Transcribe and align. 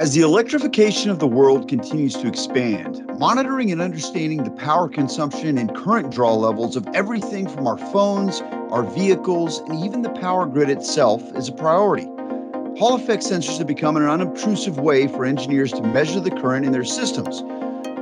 As 0.00 0.14
the 0.14 0.22
electrification 0.22 1.10
of 1.10 1.18
the 1.18 1.26
world 1.26 1.68
continues 1.68 2.14
to 2.14 2.26
expand, 2.26 3.06
monitoring 3.18 3.70
and 3.70 3.82
understanding 3.82 4.42
the 4.42 4.50
power 4.52 4.88
consumption 4.88 5.58
and 5.58 5.76
current 5.76 6.10
draw 6.10 6.32
levels 6.32 6.74
of 6.74 6.88
everything 6.94 7.46
from 7.46 7.66
our 7.66 7.76
phones, 7.76 8.40
our 8.70 8.82
vehicles, 8.82 9.58
and 9.68 9.84
even 9.84 10.00
the 10.00 10.08
power 10.08 10.46
grid 10.46 10.70
itself 10.70 11.22
is 11.36 11.50
a 11.50 11.52
priority. 11.52 12.06
Hall 12.78 12.94
effect 12.94 13.22
sensors 13.22 13.58
have 13.58 13.66
become 13.66 13.98
an 13.98 14.04
unobtrusive 14.04 14.80
way 14.80 15.06
for 15.06 15.26
engineers 15.26 15.70
to 15.72 15.82
measure 15.82 16.20
the 16.20 16.30
current 16.30 16.64
in 16.64 16.72
their 16.72 16.82
systems. 16.82 17.42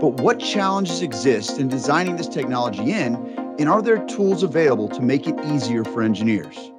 But 0.00 0.20
what 0.20 0.38
challenges 0.38 1.02
exist 1.02 1.58
in 1.58 1.66
designing 1.66 2.14
this 2.14 2.28
technology 2.28 2.92
in, 2.92 3.16
and 3.58 3.68
are 3.68 3.82
there 3.82 4.06
tools 4.06 4.44
available 4.44 4.88
to 4.90 5.02
make 5.02 5.26
it 5.26 5.34
easier 5.46 5.82
for 5.82 6.02
engineers? 6.02 6.70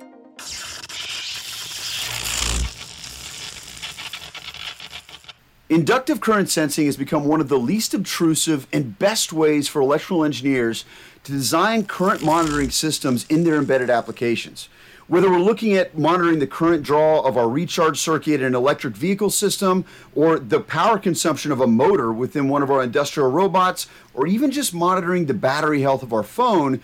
Inductive 5.70 6.20
current 6.20 6.50
sensing 6.50 6.88
has 6.88 6.98
become 6.98 7.26
one 7.26 7.40
of 7.40 7.48
the 7.48 7.60
least 7.60 7.94
obtrusive 7.94 8.66
and 8.74 8.98
best 8.98 9.32
ways 9.32 9.68
for 9.68 9.84
electrical 9.84 10.24
engineers 10.24 10.84
to 11.24 11.32
design 11.32 11.86
current 11.86 12.24
monitoring 12.24 12.72
systems 12.72 13.24
in 13.30 13.44
their 13.44 13.58
embedded 13.58 13.92
applications. 13.92 14.68
Whether 15.08 15.30
we're 15.30 15.40
looking 15.40 15.74
at 15.74 15.96
monitoring 15.96 16.40
the 16.40 16.48
current 16.48 16.82
draw 16.82 17.22
of 17.22 17.38
our 17.38 17.48
recharge 17.48 18.00
circuit 18.00 18.42
in 18.42 18.48
an 18.48 18.56
electric 18.56 18.96
vehicle 18.96 19.30
system, 19.30 19.86
or 20.16 20.40
the 20.40 20.60
power 20.60 20.98
consumption 20.98 21.52
of 21.52 21.62
a 21.62 21.68
motor 21.68 22.12
within 22.12 22.50
one 22.50 22.64
of 22.64 22.72
our 22.72 22.82
industrial 22.82 23.30
robots, 23.30 23.86
or 24.16 24.26
even 24.26 24.50
just 24.50 24.74
monitoring 24.74 25.28
the 25.28 25.36
battery 25.36 25.82
health 25.82 26.02
of 26.02 26.14
our 26.14 26.24
phone, 26.24 26.82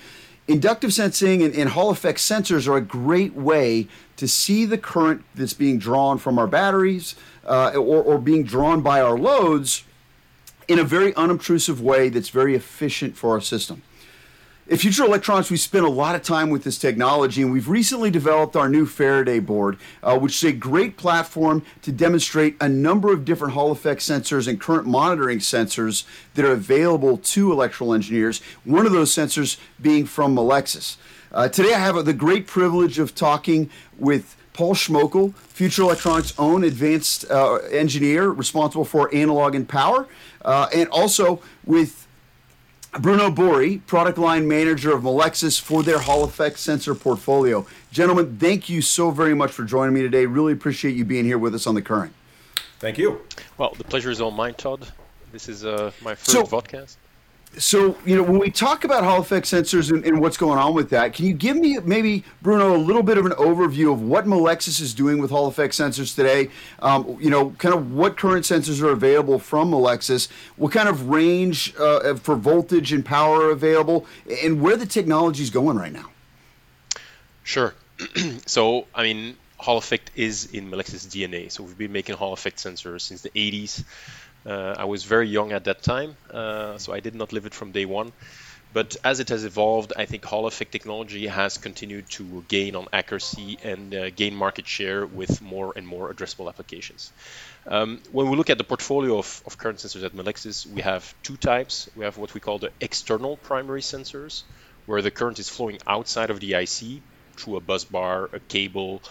inductive 0.47 0.93
sensing 0.93 1.41
and, 1.41 1.55
and, 1.55 1.71
Hall 1.71 1.89
effect 1.89 2.19
sensors 2.19 2.67
are 2.67 2.77
a 2.77 2.81
great 2.81 3.33
way 3.33 3.87
to 4.17 4.27
see 4.27 4.65
the 4.65 4.77
current 4.77 5.23
that's 5.33 5.53
being 5.53 5.79
drawn 5.79 6.19
from 6.19 6.37
our 6.37 6.47
batteries 6.47 7.15
uh, 7.45 7.71
or, 7.75 8.03
or 8.03 8.17
being 8.17 8.43
drawn 8.43 8.81
by 8.81 9.01
our 9.01 9.17
loads 9.17 9.83
in 10.67 10.79
a 10.79 10.83
very 10.83 11.13
unobtrusive 11.15 11.81
way 11.81 12.09
that's 12.09 12.29
very 12.29 12.55
efficient 12.55 13.15
for 13.15 13.31
our 13.31 13.41
system. 13.41 13.81
At 14.67 14.79
Future 14.79 15.03
Electronics, 15.03 15.51
we 15.51 15.57
spent 15.57 15.85
a 15.85 15.89
lot 15.89 16.15
of 16.15 16.23
time 16.23 16.49
with 16.49 16.63
this 16.63 16.79
technology, 16.79 17.43
and 17.43 17.51
we've 17.51 17.69
recently 17.69 18.09
developed 18.09 18.55
our 18.55 18.67
new 18.67 18.87
Faraday 18.87 19.37
board, 19.37 19.77
uh, 20.01 20.17
which 20.17 20.43
is 20.43 20.43
a 20.43 20.53
great 20.53 20.97
platform 20.97 21.61
to 21.83 21.91
demonstrate 21.91 22.55
a 22.59 22.67
number 22.67 23.13
of 23.13 23.25
different 23.25 23.53
Hall 23.53 23.71
effect 23.71 24.01
sensors 24.01 24.47
and 24.47 24.59
current 24.59 24.87
monitoring 24.87 25.37
sensors 25.37 26.03
that 26.33 26.45
are 26.45 26.51
available 26.53 27.17
to 27.17 27.51
electrical 27.51 27.93
engineers. 27.93 28.41
One 28.63 28.87
of 28.87 28.91
those 28.91 29.11
sensors 29.11 29.59
being 29.79 30.07
from 30.07 30.35
Melexis. 30.35 30.97
Uh, 31.31 31.47
today, 31.47 31.75
I 31.75 31.79
have 31.79 32.03
the 32.03 32.13
great 32.13 32.47
privilege 32.47 32.97
of 32.97 33.13
talking 33.13 33.69
with 33.99 34.35
Paul 34.55 34.73
Schmokel, 34.73 35.35
Future 35.35 35.81
Electronics' 35.81 36.33
own 36.39 36.63
advanced 36.63 37.29
uh, 37.29 37.55
engineer 37.71 38.29
responsible 38.29 38.85
for 38.85 39.13
analog 39.13 39.53
and 39.53 39.67
power, 39.67 40.07
uh, 40.45 40.69
and 40.73 40.87
also 40.89 41.41
with 41.65 42.07
Bruno 43.01 43.29
Boury, 43.29 43.85
product 43.85 44.17
line 44.17 44.47
manager 44.47 44.95
of 44.95 45.03
Melexis 45.03 45.59
for 45.59 45.83
their 45.83 45.99
Hall 45.99 46.23
effect 46.23 46.57
sensor 46.57 46.95
portfolio. 46.95 47.67
Gentlemen, 47.91 48.37
thank 48.37 48.69
you 48.69 48.81
so 48.81 49.11
very 49.11 49.35
much 49.35 49.51
for 49.51 49.65
joining 49.65 49.93
me 49.93 50.01
today. 50.01 50.25
Really 50.25 50.53
appreciate 50.53 50.95
you 50.95 51.03
being 51.03 51.25
here 51.25 51.37
with 51.37 51.53
us 51.53 51.67
on 51.67 51.75
the 51.75 51.81
current. 51.81 52.13
Thank 52.79 52.97
you. 52.97 53.21
Well, 53.57 53.73
the 53.77 53.83
pleasure 53.83 54.09
is 54.09 54.21
all 54.21 54.31
mine, 54.31 54.53
Todd. 54.53 54.87
This 55.33 55.49
is 55.49 55.65
uh, 55.65 55.91
my 56.01 56.15
first 56.15 56.31
so, 56.31 56.43
podcast 56.43 56.95
so 57.57 57.97
you 58.05 58.15
know 58.15 58.23
when 58.23 58.39
we 58.39 58.49
talk 58.51 58.83
about 58.83 59.03
Hall 59.03 59.19
effect 59.19 59.45
sensors 59.45 59.91
and, 59.91 60.05
and, 60.05 60.19
what's 60.19 60.37
going 60.37 60.57
on 60.57 60.73
with 60.73 60.89
that, 60.89 61.13
can 61.13 61.25
you 61.25 61.33
give 61.33 61.57
me 61.57 61.79
maybe 61.79 62.23
Bruno 62.41 62.75
a 62.75 62.77
little 62.77 63.03
bit 63.03 63.17
of 63.17 63.25
an 63.25 63.33
overview 63.33 63.91
of 63.91 64.01
what 64.01 64.25
Melexis 64.25 64.81
is 64.81 64.93
doing 64.93 65.19
with 65.19 65.31
Hall 65.31 65.47
effect 65.47 65.73
sensors 65.73 66.15
today? 66.15 66.49
Um, 66.79 67.17
you 67.19 67.29
know, 67.29 67.51
kind 67.51 67.73
of 67.73 67.93
what 67.93 68.17
current 68.17 68.45
sensors 68.45 68.81
are 68.81 68.91
available 68.91 69.39
from 69.39 69.71
Melexis, 69.71 70.29
what 70.55 70.71
kind 70.71 70.89
of 70.89 71.09
range 71.09 71.75
uh, 71.77 72.15
for 72.15 72.35
voltage 72.35 72.91
and 72.91 73.05
power 73.05 73.49
available, 73.49 74.05
and 74.43 74.61
where 74.61 74.77
the 74.77 74.85
technology 74.85 75.43
is 75.43 75.49
going 75.49 75.77
right 75.77 75.93
now. 75.93 76.09
Sure. 77.43 77.73
so 78.45 78.87
I 78.93 79.03
mean, 79.03 79.37
Hall 79.57 79.77
effect 79.77 80.11
is 80.15 80.53
in 80.53 80.69
Melexis 80.69 81.07
DNA. 81.07 81.51
So 81.51 81.63
we've 81.63 81.77
been 81.77 81.91
making 81.91 82.15
Hall 82.15 82.33
effect 82.33 82.57
sensors 82.57 83.01
since 83.01 83.21
the 83.21 83.29
80s. 83.29 83.83
Uh, 84.45 84.75
I 84.77 84.85
was 84.85 85.03
very 85.03 85.27
young 85.27 85.51
at 85.51 85.63
that 85.63 85.81
time, 85.81 86.15
uh, 86.31 86.77
so 86.77 86.93
I 86.93 86.99
did 86.99 87.15
not 87.15 87.33
live 87.33 87.45
it 87.45 87.53
from 87.53 87.71
day 87.71 87.85
one. 87.85 88.11
But 88.75 88.97
as 89.05 89.21
it 89.21 89.29
has 89.29 89.45
evolved, 89.45 89.93
I 89.95 90.05
think 90.05 90.25
Hall 90.25 90.47
effect 90.47 90.73
technology 90.73 91.27
has 91.27 91.57
continued 91.57 92.09
to 92.17 92.43
gain 92.49 92.75
on 92.75 92.89
accuracy 92.91 93.57
and 93.63 93.95
uh, 93.95 94.09
gain 94.09 94.35
market 94.35 94.67
share 94.67 95.05
with 95.05 95.41
more 95.41 95.71
and 95.77 95.87
more 95.87 96.13
addressable 96.13 96.49
applications. 96.49 97.13
Um, 97.65 98.01
when 98.11 98.29
we 98.29 98.35
look 98.35 98.49
at 98.49 98.57
the 98.57 98.65
portfolio 98.65 99.17
of, 99.17 99.41
of, 99.45 99.57
current 99.57 99.79
sensors 99.79 100.03
at 100.03 100.11
Melexis, 100.11 100.67
we 100.67 100.81
have 100.81 101.15
two 101.23 101.37
types. 101.37 101.89
We 101.95 102.03
have 102.03 102.17
what 102.17 102.33
we 102.33 102.41
call 102.41 102.59
the 102.59 102.71
external 102.81 103.37
primary 103.37 103.81
sensors, 103.81 104.43
where 104.87 105.01
the 105.01 105.09
current 105.09 105.39
is 105.39 105.47
flowing 105.47 105.79
outside 105.87 106.29
of 106.29 106.41
the 106.41 106.55
IC 106.55 107.01
through 107.37 107.55
a 107.55 107.61
bus 107.61 107.85
bar, 107.85 108.29
a 108.33 108.41
cable, 108.41 109.01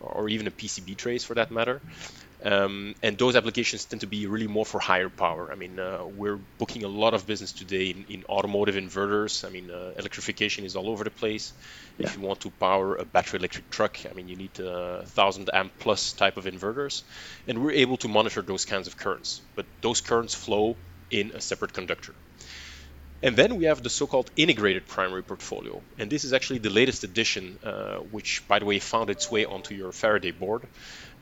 or 0.00 0.28
even 0.28 0.48
a 0.48 0.50
PCB 0.50 0.96
trace 0.96 1.22
for 1.22 1.34
that 1.34 1.52
matter. 1.52 1.80
Um, 2.44 2.96
and 3.02 3.16
those 3.16 3.36
applications 3.36 3.84
tend 3.84 4.00
to 4.00 4.08
be 4.08 4.26
really 4.26 4.48
more 4.48 4.66
for 4.66 4.80
higher 4.80 5.08
power. 5.08 5.50
I 5.52 5.54
mean, 5.54 5.78
uh, 5.78 6.04
we're 6.04 6.40
booking 6.58 6.82
a 6.82 6.88
lot 6.88 7.14
of 7.14 7.24
business 7.26 7.52
today 7.52 7.90
in, 7.90 8.04
in 8.08 8.24
automotive 8.28 8.74
inverters. 8.74 9.46
I 9.46 9.50
mean, 9.50 9.70
uh, 9.70 9.92
electrification 9.96 10.64
is 10.64 10.74
all 10.74 10.88
over 10.88 11.04
the 11.04 11.10
place. 11.10 11.52
Yeah. 11.98 12.06
If 12.06 12.16
you 12.16 12.22
want 12.22 12.40
to 12.40 12.50
power 12.50 12.96
a 12.96 13.04
battery 13.04 13.38
electric 13.38 13.70
truck, 13.70 13.98
I 14.10 14.14
mean, 14.14 14.28
you 14.28 14.36
need 14.36 14.58
a 14.58 14.72
uh, 14.72 15.04
thousand 15.04 15.50
amp 15.52 15.72
plus 15.78 16.12
type 16.12 16.36
of 16.36 16.46
inverters, 16.46 17.02
and 17.46 17.62
we're 17.62 17.72
able 17.72 17.96
to 17.98 18.08
monitor 18.08 18.42
those 18.42 18.64
kinds 18.64 18.88
of 18.88 18.96
currents. 18.96 19.40
But 19.54 19.66
those 19.80 20.00
currents 20.00 20.34
flow 20.34 20.76
in 21.10 21.30
a 21.34 21.40
separate 21.40 21.72
conductor. 21.72 22.14
And 23.24 23.36
then 23.36 23.56
we 23.56 23.66
have 23.66 23.80
the 23.84 23.90
so-called 23.90 24.32
integrated 24.36 24.88
primary 24.88 25.22
portfolio. 25.22 25.80
And 25.96 26.10
this 26.10 26.24
is 26.24 26.32
actually 26.32 26.58
the 26.58 26.70
latest 26.70 27.04
addition, 27.04 27.56
uh, 27.62 27.98
which, 27.98 28.42
by 28.48 28.58
the 28.58 28.64
way, 28.64 28.80
found 28.80 29.10
its 29.10 29.30
way 29.30 29.44
onto 29.44 29.76
your 29.76 29.92
Faraday 29.92 30.32
board. 30.32 30.66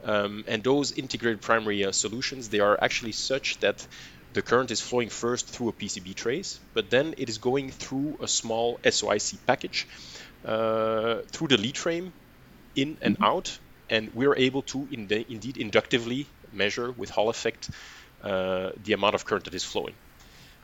Um, 0.04 0.44
and 0.46 0.62
those 0.62 0.92
integrated 0.92 1.40
primary 1.40 1.84
uh, 1.84 1.92
solutions, 1.92 2.48
they 2.48 2.60
are 2.60 2.78
actually 2.80 3.12
such 3.12 3.58
that 3.60 3.86
the 4.32 4.42
current 4.42 4.70
is 4.70 4.80
flowing 4.80 5.08
first 5.08 5.48
through 5.48 5.68
a 5.68 5.72
PCB 5.72 6.14
trace, 6.14 6.60
but 6.72 6.88
then 6.90 7.14
it 7.18 7.28
is 7.28 7.38
going 7.38 7.70
through 7.70 8.18
a 8.20 8.28
small 8.28 8.78
SOIC 8.84 9.38
package 9.46 9.86
uh, 10.44 11.18
through 11.32 11.48
the 11.48 11.56
lead 11.56 11.76
frame 11.76 12.12
in 12.76 12.96
and 13.02 13.14
mm-hmm. 13.14 13.24
out. 13.24 13.58
And 13.88 14.14
we're 14.14 14.36
able 14.36 14.62
to 14.62 14.86
in 14.92 15.10
indeed 15.10 15.56
inductively 15.56 16.26
measure 16.52 16.92
with 16.92 17.10
Hall 17.10 17.28
effect 17.28 17.70
uh, 18.22 18.70
the 18.84 18.92
amount 18.92 19.16
of 19.16 19.24
current 19.24 19.44
that 19.44 19.54
is 19.54 19.64
flowing. 19.64 19.94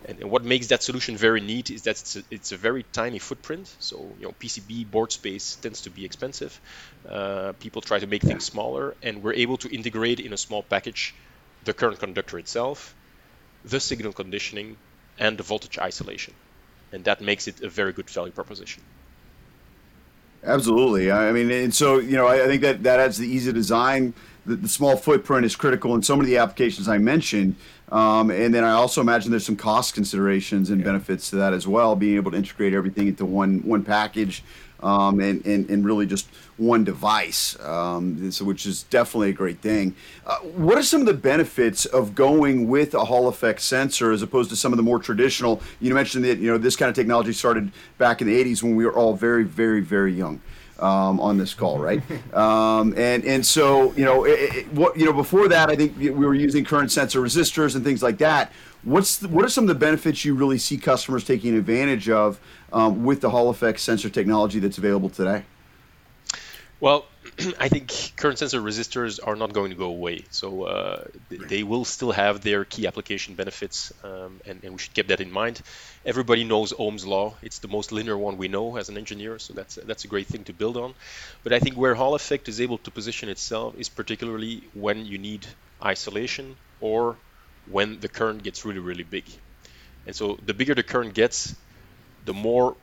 And, 0.06 0.20
and, 0.20 0.30
what 0.30 0.44
makes 0.44 0.68
that 0.68 0.82
solution 0.82 1.16
very 1.16 1.40
neat 1.40 1.70
is 1.70 1.82
that 1.82 2.00
it's 2.00 2.16
a, 2.16 2.22
it's 2.30 2.52
a, 2.52 2.56
very 2.56 2.84
tiny 2.92 3.18
footprint. 3.18 3.74
So 3.80 3.96
you 4.18 4.26
know, 4.26 4.34
PCB 4.40 4.88
board 4.90 5.10
space 5.10 5.56
tends 5.56 5.82
to 5.82 5.90
be 5.90 6.04
expensive. 6.04 6.60
Uh, 7.08 7.52
people 7.58 7.82
try 7.82 7.98
to 7.98 8.06
make 8.06 8.22
things 8.22 8.44
smaller, 8.44 8.94
and 9.02 9.22
we're 9.22 9.34
able 9.34 9.56
to 9.58 9.74
integrate 9.74 10.20
in 10.20 10.32
a 10.32 10.36
small 10.36 10.62
package 10.62 11.14
the 11.64 11.74
current 11.74 11.98
conductor 11.98 12.38
itself, 12.38 12.94
the 13.64 13.80
signal 13.80 14.12
conditioning, 14.12 14.76
and 15.18 15.36
the 15.36 15.42
voltage 15.42 15.78
isolation, 15.78 16.34
and 16.92 17.04
that 17.04 17.20
makes 17.20 17.48
it 17.48 17.60
a 17.62 17.68
very 17.68 17.92
good 17.92 18.08
value 18.08 18.32
proposition. 18.32 18.82
Absolutely. 20.44 21.10
I 21.10 21.32
mean, 21.32 21.50
and 21.50 21.74
so 21.74 21.98
you 21.98 22.16
know, 22.16 22.26
I, 22.26 22.44
I 22.44 22.46
think 22.46 22.62
that 22.62 22.84
that 22.84 23.00
adds 23.00 23.18
the 23.18 23.26
easy 23.26 23.52
design. 23.52 24.14
The, 24.46 24.56
the, 24.56 24.68
small 24.68 24.96
footprint 24.96 25.44
is 25.44 25.56
critical 25.56 25.94
in 25.94 26.02
so 26.02 26.16
many 26.16 26.28
of 26.28 26.30
the 26.30 26.42
applications 26.42 26.88
I 26.88 26.98
mentioned. 26.98 27.56
Um, 27.90 28.30
and 28.30 28.54
then 28.54 28.64
I 28.64 28.72
also 28.72 29.00
imagine 29.00 29.30
there's 29.30 29.46
some 29.46 29.56
cost 29.56 29.94
considerations 29.94 30.70
and 30.70 30.80
yeah. 30.80 30.86
benefits 30.86 31.30
to 31.30 31.36
that 31.36 31.52
as 31.52 31.66
well, 31.66 31.94
being 31.94 32.16
able 32.16 32.30
to 32.30 32.36
integrate 32.36 32.72
everything 32.72 33.08
into 33.08 33.24
one 33.24 33.60
one 33.60 33.84
package 33.84 34.42
um, 34.82 35.20
and, 35.20 35.44
and, 35.46 35.68
and 35.70 35.84
really 35.84 36.06
just 36.06 36.28
one 36.56 36.84
device, 36.84 37.58
um, 37.60 38.30
so, 38.30 38.44
which 38.44 38.66
is 38.66 38.84
definitely 38.84 39.30
a 39.30 39.32
great 39.32 39.60
thing. 39.60 39.94
Uh, 40.26 40.36
what 40.38 40.78
are 40.78 40.82
some 40.82 41.00
of 41.00 41.06
the 41.06 41.14
benefits 41.14 41.86
of 41.86 42.14
going 42.14 42.68
with 42.68 42.94
a 42.94 43.04
Hall 43.04 43.28
effect 43.28 43.60
sensor 43.60 44.12
as 44.12 44.22
opposed 44.22 44.50
to 44.50 44.56
some 44.56 44.72
of 44.72 44.76
the 44.76 44.82
more 44.82 44.98
traditional? 44.98 45.62
You 45.80 45.94
mentioned 45.94 46.24
that 46.24 46.38
you 46.38 46.50
know 46.50 46.58
this 46.58 46.76
kind 46.76 46.88
of 46.88 46.94
technology 46.94 47.32
started 47.32 47.72
back 47.98 48.20
in 48.20 48.26
the 48.26 48.44
80s 48.44 48.62
when 48.62 48.76
we 48.76 48.84
were 48.84 48.92
all 48.94 49.14
very, 49.14 49.44
very, 49.44 49.80
very 49.80 50.12
young 50.12 50.40
um, 50.78 51.20
on 51.20 51.38
this 51.38 51.54
call, 51.54 51.78
right? 51.78 52.02
Um, 52.36 52.92
and 52.98 53.24
and 53.24 53.44
so 53.44 53.94
you 53.94 54.04
know 54.04 54.24
it, 54.24 54.54
it, 54.54 54.72
what 54.74 54.96
you 54.96 55.06
know 55.06 55.12
before 55.12 55.48
that, 55.48 55.70
I 55.70 55.76
think 55.76 55.96
we 55.98 56.10
were 56.10 56.34
using 56.34 56.64
current 56.64 56.92
sensor 56.92 57.20
resistors 57.20 57.74
and 57.74 57.82
things 57.82 58.02
like 58.02 58.18
that. 58.18 58.52
What's 58.82 59.16
the, 59.16 59.28
what 59.28 59.44
are 59.44 59.48
some 59.48 59.64
of 59.64 59.68
the 59.68 59.74
benefits 59.74 60.24
you 60.24 60.34
really 60.34 60.58
see 60.58 60.76
customers 60.76 61.24
taking 61.24 61.56
advantage 61.56 62.10
of 62.10 62.38
um, 62.72 63.04
with 63.04 63.22
the 63.22 63.30
Hall 63.30 63.48
effect 63.48 63.80
sensor 63.80 64.10
technology 64.10 64.58
that's 64.58 64.76
available 64.76 65.08
today? 65.08 65.44
Well, 66.78 67.06
I 67.58 67.68
think 67.68 68.12
current 68.16 68.38
sensor 68.38 68.60
resistors 68.60 69.18
are 69.22 69.36
not 69.36 69.52
going 69.52 69.70
to 69.70 69.76
go 69.76 69.86
away. 69.86 70.24
So 70.30 70.64
uh, 70.64 71.04
they 71.30 71.62
will 71.62 71.84
still 71.84 72.12
have 72.12 72.40
their 72.42 72.64
key 72.64 72.86
application 72.86 73.34
benefits, 73.34 73.92
um, 74.04 74.40
and, 74.46 74.62
and, 74.62 74.72
we 74.72 74.78
should 74.78 74.94
keep 74.94 75.08
that 75.08 75.20
in 75.20 75.30
mind. 75.30 75.60
Everybody 76.04 76.44
knows 76.44 76.72
Ohm's 76.78 77.06
law. 77.06 77.34
It's 77.42 77.58
the 77.58 77.68
most 77.68 77.92
linear 77.92 78.16
one 78.16 78.36
we 78.36 78.48
know 78.48 78.76
as 78.76 78.88
an 78.88 78.96
engineer, 78.96 79.38
so 79.38 79.54
that's 79.54 79.76
that's 79.76 80.04
a 80.04 80.08
great 80.08 80.26
thing 80.26 80.44
to 80.44 80.52
build 80.52 80.76
on. 80.76 80.94
But 81.42 81.52
I 81.52 81.58
think 81.58 81.76
where 81.76 81.94
Hall 81.94 82.14
effect 82.14 82.48
is 82.48 82.60
able 82.60 82.78
to 82.78 82.90
position 82.90 83.28
itself 83.28 83.74
is 83.78 83.88
particularly 83.88 84.62
when 84.74 85.06
you 85.06 85.18
need 85.18 85.46
isolation 85.82 86.56
or 86.80 87.16
when 87.70 88.00
the 88.00 88.08
current 88.08 88.42
gets 88.42 88.64
really, 88.64 88.80
really 88.80 89.02
big. 89.02 89.24
And 90.06 90.14
so 90.14 90.38
the 90.44 90.54
bigger 90.54 90.74
the 90.74 90.82
current 90.82 91.14
gets, 91.14 91.54
the 92.24 92.32
more 92.32 92.76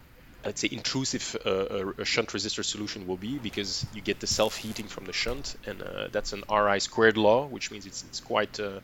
let's 0.45 0.61
say 0.61 0.69
intrusive 0.71 1.37
uh, 1.45 1.93
a 1.97 2.05
shunt 2.05 2.29
resistor 2.29 2.63
solution 2.63 3.07
will 3.07 3.17
be 3.17 3.37
because 3.37 3.85
you 3.93 4.01
get 4.01 4.19
the 4.19 4.27
self-heating 4.27 4.87
from 4.87 5.05
the 5.05 5.13
shunt 5.13 5.55
and 5.65 5.81
uh, 5.81 6.07
that's 6.11 6.33
an 6.33 6.43
RI 6.51 6.79
squared 6.79 7.17
law 7.17 7.47
which 7.47 7.71
means 7.71 7.85
it's, 7.85 8.03
it's 8.03 8.19
quite 8.19 8.59
uh, 8.59 8.79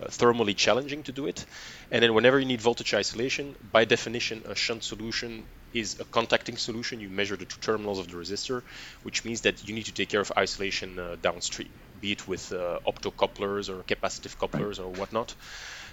uh, 0.00 0.06
thermally 0.08 0.56
challenging 0.56 1.02
to 1.04 1.12
do 1.12 1.26
it. 1.26 1.44
And 1.90 2.02
then 2.02 2.14
whenever 2.14 2.38
you 2.38 2.46
need 2.46 2.60
voltage 2.60 2.94
isolation 2.94 3.54
by 3.72 3.84
definition 3.84 4.42
a 4.46 4.54
shunt 4.54 4.82
solution 4.82 5.44
is 5.72 5.98
a 6.00 6.04
contacting 6.04 6.56
solution. 6.56 7.00
You 7.00 7.08
measure 7.08 7.36
the 7.36 7.46
two 7.46 7.60
terminals 7.60 7.98
of 7.98 8.08
the 8.08 8.16
resistor 8.16 8.62
which 9.02 9.24
means 9.24 9.42
that 9.42 9.66
you 9.66 9.74
need 9.74 9.86
to 9.86 9.92
take 9.92 10.08
care 10.08 10.20
of 10.20 10.32
isolation 10.36 10.98
uh, 10.98 11.16
downstream 11.20 11.68
be 12.00 12.12
it 12.12 12.26
with 12.26 12.52
uh, 12.52 12.78
optocouplers 12.86 13.68
or 13.68 13.82
capacitive 13.84 14.36
couplers 14.38 14.78
or 14.78 14.90
whatnot. 14.90 15.34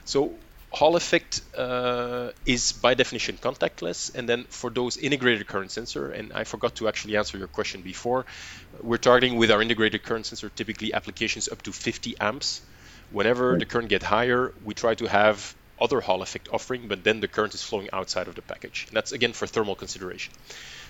So 0.03 0.39
Hall 0.71 0.95
effect 0.95 1.41
uh, 1.57 2.29
is 2.45 2.71
by 2.71 2.93
definition 2.93 3.37
contactless, 3.37 4.15
and 4.15 4.27
then 4.27 4.45
for 4.45 4.69
those 4.69 4.95
integrated 4.95 5.45
current 5.45 5.69
sensor, 5.69 6.11
and 6.11 6.31
I 6.31 6.45
forgot 6.45 6.75
to 6.75 6.87
actually 6.87 7.17
answer 7.17 7.37
your 7.37 7.47
question 7.47 7.81
before, 7.81 8.25
we're 8.81 8.97
targeting 8.97 9.37
with 9.37 9.51
our 9.51 9.61
integrated 9.61 10.03
current 10.03 10.25
sensor 10.25 10.49
typically 10.49 10.93
applications 10.93 11.49
up 11.49 11.61
to 11.63 11.73
50 11.73 12.15
amps. 12.21 12.61
Whenever 13.11 13.51
right. 13.51 13.59
the 13.59 13.65
current 13.65 13.89
get 13.89 14.01
higher, 14.01 14.53
we 14.63 14.73
try 14.73 14.95
to 14.95 15.07
have 15.07 15.53
other 15.81 15.99
Hall 15.99 16.21
effect 16.21 16.47
offering, 16.53 16.87
but 16.87 17.03
then 17.03 17.19
the 17.19 17.27
current 17.27 17.53
is 17.53 17.61
flowing 17.61 17.89
outside 17.91 18.29
of 18.29 18.35
the 18.35 18.41
package. 18.41 18.85
And 18.87 18.95
that's 18.95 19.11
again 19.11 19.33
for 19.33 19.47
thermal 19.47 19.75
consideration. 19.75 20.33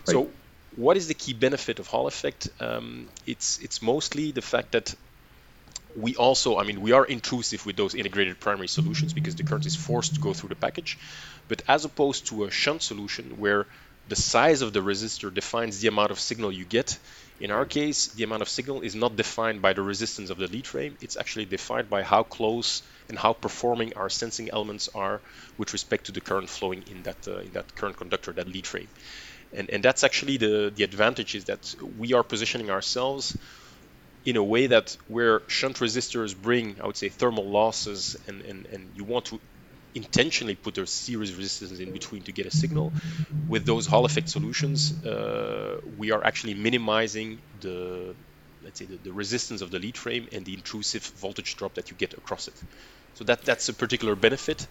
Right. 0.05 0.13
So, 0.13 0.29
what 0.75 0.95
is 0.95 1.07
the 1.07 1.15
key 1.15 1.33
benefit 1.33 1.79
of 1.79 1.87
Hall 1.87 2.05
effect? 2.05 2.49
Um, 2.59 3.07
it's 3.25 3.57
it's 3.59 3.81
mostly 3.81 4.31
the 4.31 4.43
fact 4.43 4.73
that 4.73 4.93
we 5.95 6.15
also, 6.15 6.57
I 6.57 6.63
mean, 6.63 6.81
we 6.81 6.91
are 6.91 7.05
intrusive 7.05 7.65
with 7.65 7.75
those 7.75 7.95
integrated 7.95 8.39
primary 8.39 8.67
solutions 8.67 9.13
because 9.13 9.35
the 9.35 9.43
current 9.43 9.65
is 9.65 9.75
forced 9.75 10.15
to 10.15 10.21
go 10.21 10.33
through 10.33 10.49
the 10.49 10.55
package. 10.55 10.97
But 11.47 11.63
as 11.67 11.85
opposed 11.85 12.27
to 12.27 12.45
a 12.45 12.51
shunt 12.51 12.81
solution 12.81 13.37
where 13.37 13.67
the 14.07 14.15
size 14.15 14.61
of 14.61 14.73
the 14.73 14.79
resistor 14.79 15.33
defines 15.33 15.79
the 15.79 15.87
amount 15.87 16.11
of 16.11 16.19
signal 16.19 16.51
you 16.51 16.65
get, 16.65 16.97
in 17.39 17.49
our 17.49 17.65
case, 17.65 18.07
the 18.07 18.23
amount 18.23 18.41
of 18.41 18.49
signal 18.49 18.81
is 18.81 18.93
not 18.93 19.15
defined 19.15 19.61
by 19.61 19.73
the 19.73 19.81
resistance 19.81 20.29
of 20.29 20.37
the 20.37 20.47
lead 20.47 20.67
frame. 20.67 20.97
It's 21.01 21.17
actually 21.17 21.45
defined 21.45 21.89
by 21.89 22.03
how 22.03 22.23
close 22.23 22.83
and 23.09 23.17
how 23.17 23.33
performing 23.33 23.95
our 23.95 24.09
sensing 24.09 24.49
elements 24.51 24.89
are 24.93 25.21
with 25.57 25.73
respect 25.73 26.05
to 26.05 26.11
the 26.11 26.21
current 26.21 26.49
flowing 26.49 26.83
in 26.91 27.03
that 27.03 27.27
uh, 27.27 27.39
in 27.39 27.51
that 27.53 27.75
current 27.75 27.97
conductor, 27.97 28.31
that 28.33 28.47
lead 28.47 28.67
frame. 28.67 28.87
And, 29.53 29.69
and 29.69 29.83
that's 29.83 30.03
actually 30.03 30.37
the, 30.37 30.71
the 30.73 30.83
advantage 30.83 31.35
is 31.35 31.45
that 31.45 31.75
we 31.97 32.13
are 32.13 32.23
positioning 32.23 32.69
ourselves 32.69 33.37
in 34.25 34.35
a 34.35 34.43
way 34.43 34.67
that 34.67 34.97
where 35.07 35.41
shunt 35.47 35.77
resistors 35.77 36.39
bring, 36.39 36.79
I 36.81 36.85
would 36.85 36.97
say, 36.97 37.09
thermal 37.09 37.49
losses, 37.49 38.15
and, 38.27 38.41
and, 38.41 38.65
and 38.67 38.91
you 38.95 39.03
want 39.03 39.25
to 39.25 39.39
intentionally 39.93 40.55
put 40.55 40.77
a 40.77 40.85
series 40.85 41.35
resistance 41.35 41.79
in 41.79 41.91
between 41.91 42.23
to 42.23 42.31
get 42.31 42.45
a 42.45 42.51
signal. 42.51 42.93
With 43.47 43.65
those 43.65 43.85
Hall 43.85 44.05
effect 44.05 44.29
solutions, 44.29 45.03
uh, 45.03 45.79
we 45.97 46.11
are 46.11 46.23
actually 46.23 46.53
minimizing 46.53 47.41
the 47.59 48.15
let's 48.63 48.77
say 48.77 48.85
the, 48.85 48.97
the, 48.97 49.11
resistance 49.11 49.61
of 49.61 49.71
the 49.71 49.79
lead 49.79 49.97
frame 49.97 50.27
and 50.31 50.45
the 50.45 50.53
intrusive 50.53 51.03
voltage 51.19 51.55
drop 51.55 51.73
that 51.73 51.89
you 51.89 51.97
get 51.97 52.13
across 52.13 52.47
it. 52.47 52.53
So 53.15 53.23
that 53.25 53.43
that's 53.43 53.69
a 53.69 53.73
particular 53.73 54.15
benefit. 54.15 54.67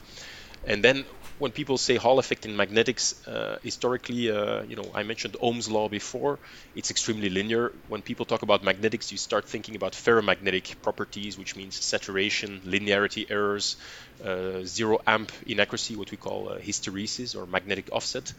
And 0.65 0.85
then 0.85 1.07
when 1.39 1.53
people 1.53 1.79
say 1.79 1.97
Hall 1.97 2.19
effect 2.19 2.45
in 2.45 2.55
magnetics, 2.55 3.15
uh, 3.27 3.57
historically, 3.63 4.31
uh, 4.31 4.63
you 4.65 4.77
know, 4.77 4.93
I 4.95 5.05
mentioned 5.05 5.37
Ohm's 5.41 5.71
law 5.71 5.89
before. 5.89 6.41
It's 6.75 6.91
extremely 6.91 7.31
linear. 7.31 7.73
When 7.87 8.03
people 8.03 8.27
talk 8.27 8.43
about 8.43 8.63
magnetics, 8.63 9.11
you 9.11 9.17
start 9.17 9.49
thinking 9.49 9.75
about 9.75 9.93
ferromagnetic 9.95 10.83
properties, 10.83 11.39
which 11.39 11.57
means 11.57 11.83
saturation, 11.83 12.61
linearity 12.61 13.25
errors, 13.31 13.77
uh, 14.23 14.61
zero 14.65 14.99
amp 15.07 15.33
inaccuracy, 15.47 15.97
what 15.97 16.11
we 16.11 16.19
call 16.19 16.51
uh, 16.51 16.59
hysteresis 16.59 17.35
or 17.35 17.47
magnetic 17.47 17.89
offset. 17.91 18.35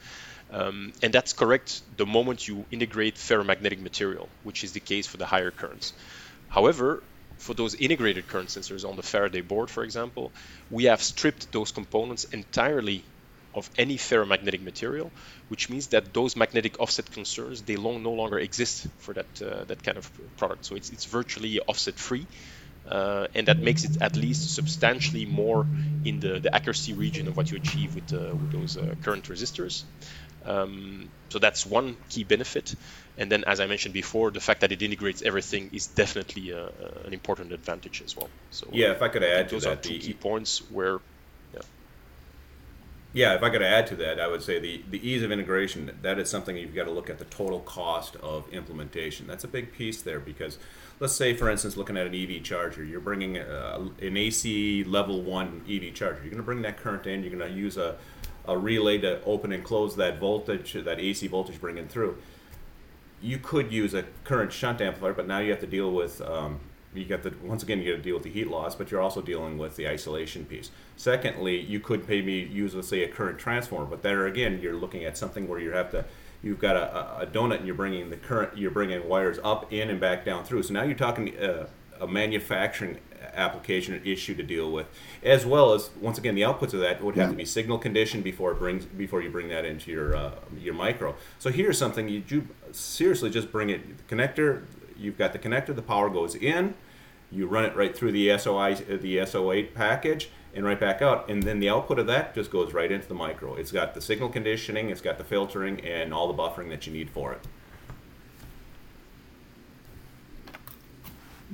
Um, 0.49 0.93
and 1.01 1.13
that's 1.13 1.33
correct 1.33 1.81
the 1.95 2.05
moment 2.05 2.47
you 2.47 2.67
integrate 2.71 3.15
ferromagnetic 3.15 3.79
material, 3.79 4.31
which 4.41 4.63
is 4.63 4.73
the 4.73 4.79
case 4.79 5.07
for 5.07 5.17
the 5.17 5.25
higher 5.25 5.51
currents. 5.51 5.93
However, 6.47 7.03
for 7.41 7.55
those 7.55 7.73
integrated 7.75 8.27
current 8.27 8.49
sensors 8.49 8.87
on 8.87 8.95
the 8.95 9.03
Faraday 9.03 9.41
board, 9.41 9.69
for 9.69 9.83
example, 9.83 10.31
we 10.69 10.85
have 10.85 11.01
stripped 11.01 11.51
those 11.51 11.71
components 11.71 12.23
entirely 12.25 13.03
of 13.53 13.69
any 13.77 13.97
ferromagnetic 13.97 14.61
material, 14.61 15.11
which 15.49 15.69
means 15.69 15.87
that 15.87 16.13
those 16.13 16.35
magnetic 16.35 16.79
offset 16.79 17.11
concerns 17.11 17.61
they 17.63 17.75
long, 17.75 18.01
no 18.03 18.11
longer 18.11 18.39
exist 18.39 18.87
for 18.99 19.13
that 19.13 19.41
uh, 19.41 19.65
that 19.65 19.83
kind 19.83 19.97
of 19.97 20.09
product. 20.37 20.65
So 20.65 20.75
it's 20.75 20.89
it's 20.89 21.05
virtually 21.05 21.59
offset 21.59 21.95
free, 21.95 22.25
uh, 22.87 23.27
and 23.35 23.47
that 23.47 23.59
makes 23.59 23.83
it 23.83 24.01
at 24.01 24.15
least 24.15 24.55
substantially 24.55 25.25
more 25.25 25.65
in 26.05 26.19
the, 26.19 26.39
the 26.39 26.55
accuracy 26.55 26.93
region 26.93 27.27
of 27.27 27.35
what 27.35 27.51
you 27.51 27.57
achieve 27.57 27.95
with, 27.95 28.13
uh, 28.13 28.35
with 28.35 28.51
those 28.51 28.77
uh, 28.77 28.95
current 29.03 29.25
resistors. 29.25 29.83
Um, 30.45 31.09
so 31.29 31.39
that's 31.39 31.65
one 31.65 31.97
key 32.09 32.23
benefit. 32.23 32.75
And 33.17 33.31
then, 33.31 33.43
as 33.45 33.59
I 33.59 33.67
mentioned 33.67 33.93
before, 33.93 34.31
the 34.31 34.39
fact 34.39 34.61
that 34.61 34.71
it 34.71 34.81
integrates 34.81 35.21
everything 35.21 35.69
is 35.73 35.87
definitely 35.87 36.51
a, 36.51 36.65
a, 36.65 37.05
an 37.05 37.13
important 37.13 37.51
advantage 37.51 38.01
as 38.03 38.15
well. 38.15 38.29
So 38.51 38.67
yeah, 38.71 38.91
if 38.91 39.01
I 39.01 39.09
could 39.09 39.23
add 39.23 39.49
to 39.49 39.55
those 39.55 39.63
that, 39.63 39.71
are 39.73 39.75
two 39.81 39.89
the, 39.89 39.99
key 39.99 40.13
points 40.13 40.59
where. 40.71 40.99
Yeah. 41.53 41.61
yeah, 43.13 43.35
if 43.35 43.43
I 43.43 43.49
could 43.49 43.61
add 43.61 43.87
to 43.87 43.95
that, 43.97 44.19
I 44.19 44.27
would 44.27 44.41
say 44.41 44.59
the, 44.59 44.83
the 44.89 45.07
ease 45.07 45.23
of 45.23 45.31
integration, 45.31 45.91
that 46.01 46.19
is 46.19 46.29
something 46.29 46.57
you've 46.57 46.75
got 46.75 46.85
to 46.85 46.91
look 46.91 47.09
at 47.09 47.19
the 47.19 47.25
total 47.25 47.59
cost 47.59 48.15
of 48.17 48.51
implementation. 48.51 49.27
That's 49.27 49.43
a 49.43 49.49
big 49.49 49.73
piece 49.73 50.01
there 50.01 50.19
because 50.19 50.57
let's 50.99 51.13
say, 51.13 51.33
for 51.33 51.49
instance, 51.49 51.75
looking 51.75 51.97
at 51.97 52.07
an 52.07 52.15
EV 52.15 52.43
charger, 52.43 52.83
you're 52.83 53.01
bringing 53.01 53.37
uh, 53.37 53.87
a, 54.01 54.05
an 54.05 54.15
AC 54.15 54.85
level 54.85 55.21
one 55.21 55.61
EV 55.69 55.93
charger. 55.93 56.21
You're 56.21 56.31
going 56.31 56.37
to 56.37 56.43
bring 56.43 56.61
that 56.61 56.77
current 56.77 57.05
in, 57.05 57.23
you're 57.23 57.35
going 57.35 57.51
to 57.51 57.57
use 57.57 57.75
a 57.75 57.97
a 58.47 58.57
relay 58.57 58.97
to 58.99 59.23
open 59.23 59.51
and 59.51 59.63
close 59.63 59.95
that 59.95 60.19
voltage, 60.19 60.73
that 60.73 60.99
AC 60.99 61.27
voltage 61.27 61.59
bringing 61.59 61.87
through. 61.87 62.17
You 63.21 63.37
could 63.37 63.71
use 63.71 63.93
a 63.93 64.03
current 64.23 64.51
shunt 64.51 64.81
amplifier, 64.81 65.13
but 65.13 65.27
now 65.27 65.39
you 65.39 65.51
have 65.51 65.59
to 65.59 65.67
deal 65.67 65.91
with 65.91 66.21
um, 66.21 66.59
you 66.93 67.05
got 67.05 67.23
the 67.23 67.33
once 67.43 67.63
again 67.63 67.79
you 67.79 67.91
got 67.91 67.97
to 67.97 68.03
deal 68.03 68.15
with 68.15 68.23
the 68.23 68.29
heat 68.29 68.49
loss, 68.49 68.75
but 68.75 68.91
you're 68.91 69.01
also 69.01 69.21
dealing 69.21 69.57
with 69.57 69.75
the 69.75 69.87
isolation 69.87 70.45
piece. 70.45 70.71
Secondly, 70.97 71.59
you 71.59 71.79
could 71.79 72.07
maybe 72.07 72.33
use 72.33 72.75
let's 72.75 72.89
say 72.89 73.03
a 73.03 73.07
current 73.07 73.39
transformer, 73.39 73.85
but 73.85 74.01
there 74.01 74.25
again 74.25 74.59
you're 74.61 74.75
looking 74.75 75.05
at 75.05 75.17
something 75.17 75.47
where 75.47 75.59
you 75.59 75.71
have 75.71 75.91
to 75.91 76.05
you've 76.43 76.59
got 76.59 76.75
a, 76.75 77.21
a 77.21 77.25
donut 77.27 77.57
and 77.57 77.65
you're 77.65 77.75
bringing 77.75 78.09
the 78.09 78.17
current 78.17 78.57
you're 78.57 78.71
bringing 78.71 79.07
wires 79.07 79.39
up 79.43 79.71
in 79.71 79.89
and 79.89 79.99
back 79.99 80.25
down 80.25 80.43
through. 80.43 80.63
So 80.63 80.73
now 80.73 80.83
you're 80.83 80.95
talking 80.95 81.37
uh, 81.37 81.67
a 81.99 82.07
manufacturing 82.07 82.99
application 83.33 84.01
issue 84.05 84.35
to 84.35 84.43
deal 84.43 84.71
with, 84.71 84.87
as 85.23 85.45
well 85.45 85.73
as 85.73 85.89
once 85.99 86.17
again 86.17 86.35
the 86.35 86.41
outputs 86.41 86.73
of 86.73 86.79
that 86.79 87.03
would 87.03 87.15
have 87.15 87.29
to 87.29 87.35
be 87.35 87.45
signal 87.45 87.77
conditioned 87.77 88.23
before 88.23 88.51
it 88.51 88.59
brings 88.59 88.85
before 88.85 89.21
you 89.21 89.29
bring 89.29 89.49
that 89.49 89.65
into 89.65 89.91
your 89.91 90.15
uh, 90.15 90.31
your 90.57 90.73
micro. 90.73 91.15
So 91.39 91.49
here's 91.49 91.77
something 91.77 92.09
you 92.09 92.19
do 92.19 92.47
seriously 92.71 93.29
just 93.29 93.51
bring 93.51 93.69
it 93.69 93.97
the 93.97 94.15
connector. 94.15 94.65
You've 94.97 95.17
got 95.17 95.33
the 95.33 95.39
connector. 95.39 95.75
The 95.75 95.81
power 95.81 96.09
goes 96.09 96.35
in. 96.35 96.75
You 97.31 97.47
run 97.47 97.63
it 97.63 97.75
right 97.75 97.95
through 97.95 98.11
the 98.11 98.37
SOI 98.37 98.75
the 98.75 99.17
SO8 99.17 99.73
package 99.73 100.29
and 100.53 100.65
right 100.65 100.79
back 100.79 101.01
out, 101.01 101.29
and 101.29 101.43
then 101.43 101.59
the 101.59 101.69
output 101.69 101.97
of 101.97 102.07
that 102.07 102.35
just 102.35 102.51
goes 102.51 102.73
right 102.73 102.91
into 102.91 103.07
the 103.07 103.13
micro. 103.13 103.55
It's 103.55 103.71
got 103.71 103.93
the 103.93 104.01
signal 104.01 104.29
conditioning, 104.29 104.89
it's 104.89 104.99
got 104.99 105.17
the 105.17 105.23
filtering, 105.23 105.79
and 105.79 106.13
all 106.13 106.27
the 106.27 106.33
buffering 106.33 106.69
that 106.69 106.85
you 106.85 106.93
need 106.93 107.09
for 107.09 107.31
it. 107.31 107.47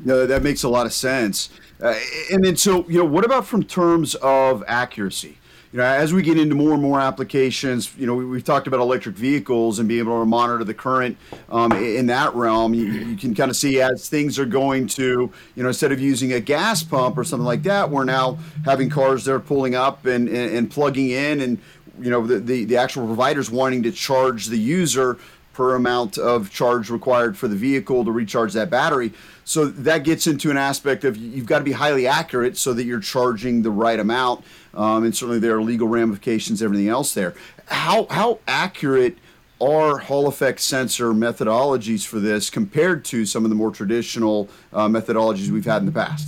No, 0.04 0.26
that 0.26 0.44
makes 0.44 0.64
a 0.64 0.70
lot 0.70 0.86
of 0.86 0.94
sense. 0.94 1.50
Uh, 1.82 1.96
and 2.32 2.44
then, 2.44 2.56
so 2.56 2.88
you 2.88 2.98
know, 2.98 3.06
what 3.06 3.26
about 3.26 3.46
from 3.46 3.64
terms 3.64 4.16
of 4.16 4.64
accuracy? 4.68 5.38
You 5.74 5.80
know, 5.80 5.84
as 5.84 6.14
we 6.14 6.22
get 6.22 6.40
into 6.40 6.56
more 6.56 6.74
and 6.74 6.82
more 6.82 7.00
applications, 7.00 7.94
you 7.98 8.08
know, 8.08 8.16
we, 8.16 8.38
have 8.38 8.46
talked 8.46 8.68
about 8.68 8.80
electric 8.80 9.16
vehicles 9.16 9.80
and 9.80 9.88
being 9.88 10.00
able 10.00 10.20
to 10.22 10.26
monitor 10.26 10.64
the 10.64 10.74
current 10.74 11.18
um, 11.50 11.74
in 11.74 12.06
that 12.06 12.34
realm. 12.36 12.74
You, 12.74 12.86
you 12.86 13.18
can 13.18 13.36
kind 13.36 13.52
of 13.52 13.58
see 13.58 13.82
as 13.82 14.08
things 14.08 14.40
are 14.40 14.46
going 14.46 14.88
to, 14.88 15.30
you 15.56 15.64
know, 15.64 15.68
instead 15.68 15.92
of 15.92 16.00
using 16.00 16.34
a 16.34 16.40
gas 16.40 16.84
pump 16.84 17.18
or 17.18 17.26
something 17.26 17.46
like 17.46 17.64
that, 17.64 17.90
we're 17.90 18.06
now 18.06 18.38
having 18.64 18.90
cars 18.90 19.26
that 19.26 19.34
are 19.34 19.42
pulling 19.42 19.76
up 19.76 20.06
and, 20.06 20.30
and, 20.30 20.56
and 20.56 20.72
plugging 20.72 21.10
in, 21.10 21.42
and 21.42 21.60
you 22.00 22.12
know, 22.12 22.26
the, 22.26 22.40
the 22.40 22.66
the 22.66 22.78
actual 22.78 23.06
providers 23.06 23.52
wanting 23.52 23.84
to 23.84 23.92
charge 23.92 24.46
the 24.46 24.58
user 24.58 25.18
per 25.58 25.74
amount 25.74 26.20
of 26.20 26.52
charge 26.52 26.92
required 26.92 27.36
for 27.36 27.48
the 27.48 27.56
vehicle 27.56 28.06
to 28.06 28.12
recharge 28.12 28.54
that 28.54 28.70
battery. 28.70 29.12
So 29.44 29.66
that 29.66 30.04
gets 30.04 30.28
into 30.28 30.52
an 30.52 30.58
aspect 30.58 31.04
of 31.04 31.18
you've 31.18 31.48
got 31.48 31.58
to 31.58 31.64
be 31.64 31.72
highly 31.72 32.06
accurate 32.06 32.58
so 32.58 32.74
that 32.76 32.84
you're 32.84 33.00
charging 33.00 33.64
the 33.64 33.72
right 33.72 34.00
amount. 34.00 34.46
Um, 34.76 35.04
and 35.04 35.16
certainly 35.16 35.40
there 35.40 35.58
are 35.58 35.64
legal 35.64 35.88
ramifications, 35.88 36.62
everything 36.62 36.90
else 36.90 37.16
there. 37.16 37.34
How, 37.66 38.06
how 38.12 38.38
accurate 38.48 39.18
are 39.60 39.98
Hall 39.98 40.28
effect 40.28 40.60
sensor 40.60 41.08
methodologies 41.08 42.06
for 42.06 42.20
this 42.20 42.52
compared 42.52 43.04
to 43.06 43.26
some 43.26 43.44
of 43.44 43.50
the 43.50 43.56
more 43.56 43.72
traditional 43.72 44.50
uh, 44.72 44.88
methodologies 44.88 45.50
we've 45.50 45.66
had 45.66 45.82
in 45.82 45.88
the 45.88 45.92
past? 45.92 46.28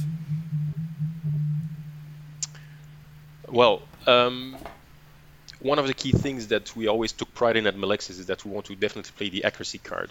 Well, 3.48 3.84
um, 4.08 4.58
one 5.60 5.78
of 5.80 5.88
the 5.88 5.94
key 5.94 6.12
things 6.12 6.48
that 6.48 6.76
we 6.76 6.88
always 6.88 7.12
took 7.12 7.34
pride 7.34 7.58
in 7.58 7.68
at 7.68 7.76
Melexis 7.76 8.12
is 8.12 8.28
that 8.28 8.46
we 8.46 8.52
want 8.52 8.68
to 8.68 8.76
definitely 8.76 9.12
play 9.18 9.30
the 9.30 9.44
accuracy 9.44 9.78
card. 9.78 10.10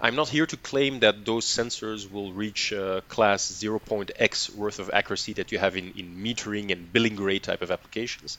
I'm 0.00 0.16
not 0.16 0.28
here 0.28 0.46
to 0.46 0.56
claim 0.56 1.00
that 1.00 1.24
those 1.26 1.44
sensors 1.44 2.10
will 2.10 2.32
reach 2.32 2.72
uh, 2.72 3.02
class 3.02 3.52
0.x 3.52 4.50
worth 4.50 4.78
of 4.78 4.90
accuracy 4.92 5.34
that 5.34 5.52
you 5.52 5.58
have 5.58 5.76
in, 5.76 5.92
in 5.96 6.16
metering 6.16 6.72
and 6.72 6.90
billing 6.90 7.16
grade 7.16 7.42
type 7.42 7.60
of 7.60 7.70
applications. 7.70 8.38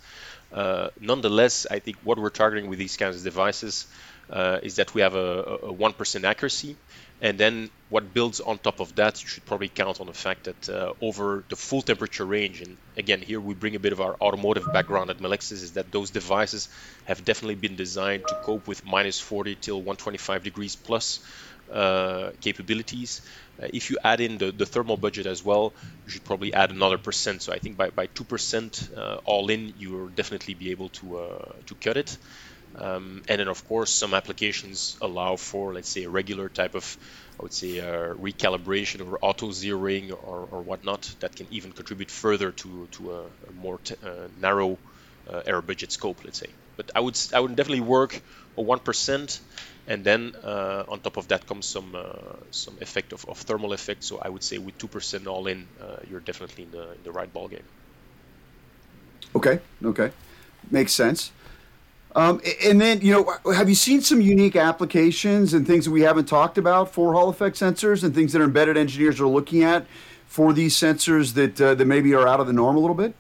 Uh, 0.52 0.90
nonetheless, 1.00 1.68
I 1.70 1.80
think 1.80 1.98
what 2.04 2.18
we're 2.18 2.30
targeting 2.30 2.70
with 2.70 2.80
these 2.80 2.98
kinds 2.98 3.16
of 3.16 3.24
devices 3.24 3.86
uh, 4.30 4.60
is 4.64 4.78
that 4.78 4.94
we 4.94 5.02
have 5.02 5.16
a, 5.16 5.20
a 5.20 5.74
1% 5.74 6.24
accuracy. 6.24 6.76
And 7.22 7.38
then 7.38 7.70
what 7.90 8.16
builds 8.16 8.40
on 8.40 8.58
top 8.58 8.80
of 8.80 8.96
that, 8.96 9.22
you 9.22 9.28
should 9.28 9.46
probably 9.46 9.70
count 9.70 10.02
on 10.02 10.08
the 10.08 10.14
fact 10.14 10.46
that 10.46 10.70
uh, 10.70 10.94
over 11.02 11.44
the 11.50 11.56
full 11.56 11.84
temperature 11.84 12.26
range, 12.26 12.62
and 12.62 12.78
again, 12.98 13.22
here 13.22 13.40
we 13.40 13.54
bring 13.54 13.76
a 13.76 13.80
bit 13.80 13.94
of 13.94 14.02
our 14.02 14.16
automotive 14.20 14.66
background 14.74 15.12
at 15.12 15.20
Melexis, 15.20 15.62
is 15.62 15.74
that 15.74 15.92
those 15.92 16.10
devices 16.10 16.68
have 17.06 17.24
definitely 17.24 17.56
been 17.56 17.76
designed 17.76 18.24
to 18.28 18.36
cope 18.44 18.68
with 18.68 18.84
minus 18.84 19.20
40 19.20 19.56
till 19.56 19.78
125 19.78 20.44
degrees 20.44 20.76
plus 20.76 21.20
uh, 21.72 22.32
capabilities. 22.42 23.22
Uh, 23.62 23.68
if 23.72 23.92
you 23.92 23.98
add 24.04 24.20
in 24.20 24.40
the, 24.40 24.52
the 24.52 24.66
thermal 24.66 24.98
budget 24.98 25.28
as 25.28 25.46
well, 25.46 25.74
you 26.06 26.12
should 26.12 26.24
probably 26.24 26.54
add 26.56 26.72
another 26.72 26.98
percent. 26.98 27.44
So 27.44 27.54
I 27.54 27.60
think 27.60 27.78
by, 27.78 27.92
by 27.92 28.08
2% 28.08 28.98
uh, 28.98 29.20
all 29.26 29.50
in, 29.52 29.74
you 29.78 29.92
will 29.92 30.08
definitely 30.10 30.56
be 30.56 30.72
able 30.72 30.90
to, 30.90 31.20
uh, 31.20 31.52
to 31.68 31.76
cut 31.76 31.98
it. 31.98 32.18
Um, 32.76 33.24
and 33.28 33.40
then, 33.40 33.48
of 33.48 33.68
course, 33.68 33.92
some 33.92 34.14
applications 34.14 34.98
allow 35.02 35.36
for, 35.36 35.74
let's 35.74 35.90
say, 35.90 36.04
a 36.04 36.10
regular 36.10 36.50
type 36.50 36.76
of, 36.76 36.98
I 37.40 37.44
would 37.44 37.54
say, 37.54 37.80
uh, 37.80 38.14
recalibration 38.14 39.06
or 39.06 39.20
auto 39.22 39.50
zeroing 39.50 40.12
or, 40.12 40.48
or 40.52 40.62
whatnot 40.62 41.14
that 41.20 41.36
can 41.36 41.48
even 41.52 41.72
contribute 41.74 42.10
further 42.10 42.52
to, 42.52 42.88
to 42.92 43.12
a, 43.12 43.22
a 43.22 43.52
more 43.54 43.80
t- 43.84 43.96
uh, 44.04 44.28
narrow 44.40 44.78
uh, 45.30 45.42
error 45.46 45.62
budget 45.62 45.92
scope, 45.92 46.24
let's 46.24 46.40
say. 46.40 46.48
But 46.78 46.92
I 46.96 47.02
would 47.02 47.20
I 47.34 47.40
would 47.40 47.56
definitely 47.56 47.82
work 47.82 48.20
a 48.58 48.62
one 48.62 48.80
percent, 48.80 49.42
and 49.88 50.04
then 50.04 50.34
uh, 50.44 50.86
on 50.88 51.00
top 51.02 51.18
of 51.18 51.28
that 51.28 51.46
comes 51.46 51.66
some 51.66 51.94
uh, 51.94 52.38
some 52.52 52.78
effect 52.82 53.14
of, 53.14 53.26
of 53.28 53.38
thermal 53.38 53.74
effect. 53.74 54.04
So 54.04 54.20
I 54.20 54.30
would 54.30 54.44
say 54.44 54.58
with 54.58 54.78
two 54.78 54.88
percent 54.88 55.28
all 55.28 55.48
in, 55.48 55.68
uh, 55.82 55.98
you're 56.10 56.22
definitely 56.22 56.64
in 56.64 56.72
the 56.72 56.92
in 56.94 57.04
the 57.04 57.12
right 57.12 57.32
ballgame. 57.32 57.68
Okay. 59.36 59.60
Okay. 59.84 60.12
Makes 60.72 60.94
sense. 60.94 61.32
Um, 62.16 62.42
and 62.64 62.82
then, 62.82 63.02
you 63.02 63.14
know, 63.14 63.54
have 63.54 63.70
you 63.70 63.76
seen 63.76 64.02
some 64.02 64.20
unique 64.20 64.56
applications 64.56 65.54
and 65.54 65.66
things 65.66 65.86
that 65.86 65.92
we 65.92 66.02
haven't 66.02 66.26
talked 66.26 66.58
about 66.58 66.94
for 66.94 67.14
Hall 67.14 67.30
effect 67.30 67.56
sensors 67.56 68.04
and 68.04 68.14
things 68.14 68.34
that 68.34 68.42
embedded 68.42 68.76
engineers 68.78 69.22
are 69.22 69.28
looking 69.28 69.64
at 69.64 69.86
for 70.28 70.52
these 70.52 70.76
sensors 70.76 71.34
that 71.36 71.60
uh, 71.62 71.76
that 71.76 71.86
maybe 71.86 72.14
are 72.14 72.28
out 72.28 72.40
of 72.40 72.48
the 72.48 72.54
norm 72.54 72.76
a 72.76 72.80
little 72.80 72.96
bit? 72.96 73.14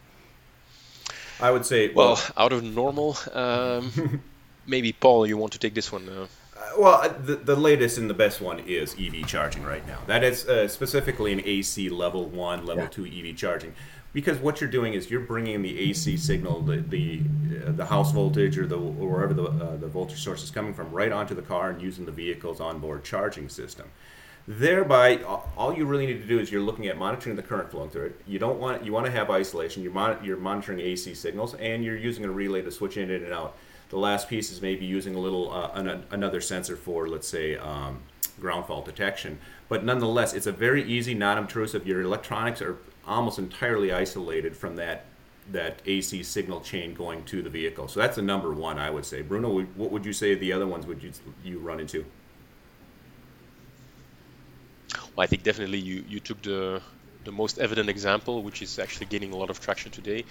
I 1.40 1.52
would 1.52 1.66
say, 1.66 1.94
well, 1.94 2.16
well 2.16 2.24
out 2.38 2.54
of 2.54 2.64
normal. 2.64 3.18
Um, 3.34 4.22
maybe 4.68 4.92
Paul, 4.92 5.26
you 5.26 5.38
want 5.38 5.54
to 5.54 5.60
take 5.60 5.74
this 5.74 5.92
one? 5.92 6.08
Uh, 6.08 6.28
well, 6.78 7.02
uh, 7.02 7.08
the, 7.08 7.36
the 7.38 7.56
latest 7.56 7.98
and 7.98 8.10
the 8.10 8.14
best 8.14 8.42
one 8.42 8.60
is 8.60 8.96
EV 9.00 9.26
charging 9.26 9.64
right 9.64 9.86
now. 9.88 10.00
That 10.08 10.24
is 10.24 10.48
uh, 10.48 10.68
specifically 10.68 11.32
an 11.32 11.42
AC 11.44 11.90
level 11.90 12.26
one, 12.26 12.66
level 12.66 12.84
yeah. 12.84 12.90
two 12.90 13.06
EV 13.06 13.36
charging 13.36 13.74
because 14.14 14.40
what 14.40 14.60
you're 14.60 14.70
doing 14.70 14.94
is 14.94 15.10
you're 15.10 15.22
bringing 15.22 15.62
the 15.62 15.80
AC 15.80 16.18
signal, 16.18 16.62
the 16.62 16.78
the, 16.78 17.22
uh, 17.66 17.72
the 17.72 17.86
house 17.86 18.12
voltage 18.12 18.58
or 18.58 18.68
the 18.68 18.76
or 18.76 19.10
wherever 19.10 19.34
the 19.34 19.44
uh, 19.44 19.78
the 19.78 19.88
voltage 19.88 20.22
source 20.22 20.44
is 20.44 20.52
coming 20.52 20.74
from, 20.74 20.92
right 20.92 21.12
onto 21.12 21.34
the 21.34 21.42
car 21.42 21.70
and 21.70 21.82
using 21.82 22.06
the 22.06 22.12
vehicle's 22.12 22.60
onboard 22.60 23.04
charging 23.04 23.50
system. 23.50 23.88
Thereby, 24.48 25.22
all 25.56 25.74
you 25.74 25.86
really 25.86 26.08
need 26.08 26.22
to 26.22 26.28
do 26.28 26.40
is 26.40 26.52
you're 26.52 26.64
looking 26.64 26.88
at 26.88 26.98
monitoring 26.98 27.36
the 27.36 27.44
current 27.44 27.70
flowing 27.70 27.92
through 27.92 28.08
it. 28.08 28.22
You 28.28 28.40
don't 28.40 28.60
want 28.60 28.84
you 28.84 28.92
want 28.92 29.06
to 29.06 29.12
have 29.12 29.30
isolation. 29.30 29.84
You're 29.84 29.94
mon- 29.94 30.24
you're 30.24 30.38
monitoring 30.38 30.80
AC 30.80 31.14
signals, 31.14 31.54
and 31.56 31.84
you're 31.84 31.98
using 31.98 32.26
a 32.26 32.32
relay 32.32 32.62
to 32.64 32.72
switch 32.72 32.98
in 32.98 33.12
and 33.12 33.32
out. 33.32 33.56
The 33.90 33.98
last 33.98 34.30
piece 34.30 34.52
is 34.52 34.62
maybe 34.62 34.86
using 34.86 35.16
a 35.16 35.20
little 35.20 35.52
uh, 35.52 35.72
an, 35.74 36.06
another 36.12 36.42
sensor 36.42 36.76
for, 36.76 37.08
let's 37.08 37.28
say, 37.28 37.58
um, 37.58 38.00
ground 38.40 38.66
fault 38.66 38.86
detection. 38.86 39.38
But 39.70 39.84
nonetheless, 39.84 40.34
it's 40.34 40.48
a 40.48 40.52
very 40.52 40.84
easy, 40.84 41.14
non-obtrusive. 41.14 41.86
Your 41.86 42.02
electronics 42.02 42.62
are 42.62 42.78
almost 43.08 43.40
entirely 43.40 43.92
isolated 43.92 44.56
from 44.56 44.76
that 44.78 45.06
that 45.52 45.82
AC 45.86 46.24
signal 46.24 46.62
chain 46.62 46.94
going 46.94 47.24
to 47.26 47.42
the 47.42 47.50
vehicle. 47.50 47.88
So 47.88 48.00
that's 48.00 48.16
the 48.16 48.22
number 48.22 48.54
one, 48.54 48.78
I 48.78 48.90
would 48.90 49.06
say. 49.06 49.22
Bruno, 49.22 49.62
what 49.76 49.92
would 49.92 50.06
you 50.06 50.14
say 50.14 50.36
the 50.36 50.54
other 50.54 50.68
ones 50.68 50.86
would 50.86 51.02
you 51.02 51.12
you 51.44 51.60
run 51.60 51.80
into? 51.80 52.06
Well, 55.16 55.24
I 55.24 55.28
think 55.28 55.44
definitely 55.44 55.80
you 55.80 56.04
you 56.08 56.20
took 56.20 56.42
the 56.42 56.82
the 57.24 57.32
most 57.32 57.60
evident 57.60 57.90
example, 57.90 58.44
which 58.44 58.62
is 58.62 58.80
actually 58.80 59.06
gaining 59.08 59.34
a 59.34 59.38
lot 59.38 59.50
of 59.50 59.60
traction 59.60 59.92
today. 59.92 60.26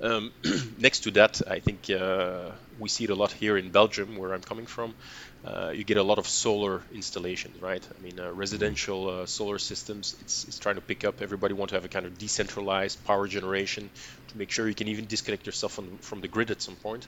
Um, 0.00 0.32
next 0.78 1.00
to 1.00 1.10
that, 1.12 1.42
I 1.48 1.60
think 1.60 1.90
uh, 1.90 2.50
we 2.80 2.88
see 2.88 3.04
it 3.04 3.10
a 3.10 3.14
lot 3.14 3.30
here 3.32 3.56
in 3.56 3.70
Belgium, 3.70 4.16
where 4.16 4.32
I'm 4.32 4.40
coming 4.40 4.66
from. 4.66 4.94
Uh, 5.44 5.72
you 5.74 5.84
get 5.84 5.96
a 5.96 6.02
lot 6.02 6.18
of 6.18 6.26
solar 6.26 6.82
installations, 6.92 7.62
right? 7.62 7.86
I 7.96 8.02
mean, 8.02 8.20
uh, 8.20 8.30
residential 8.32 9.08
uh, 9.08 9.26
solar 9.26 9.58
systems, 9.58 10.16
it's, 10.20 10.44
it's 10.44 10.58
trying 10.58 10.74
to 10.74 10.82
pick 10.82 11.04
up. 11.04 11.22
Everybody 11.22 11.54
want 11.54 11.70
to 11.70 11.76
have 11.76 11.84
a 11.84 11.88
kind 11.88 12.04
of 12.04 12.18
decentralized 12.18 13.02
power 13.04 13.26
generation 13.26 13.88
to 14.28 14.38
make 14.38 14.50
sure 14.50 14.68
you 14.68 14.74
can 14.74 14.88
even 14.88 15.06
disconnect 15.06 15.46
yourself 15.46 15.72
from, 15.72 15.96
from 15.98 16.20
the 16.20 16.28
grid 16.28 16.50
at 16.50 16.60
some 16.60 16.76
point. 16.76 17.06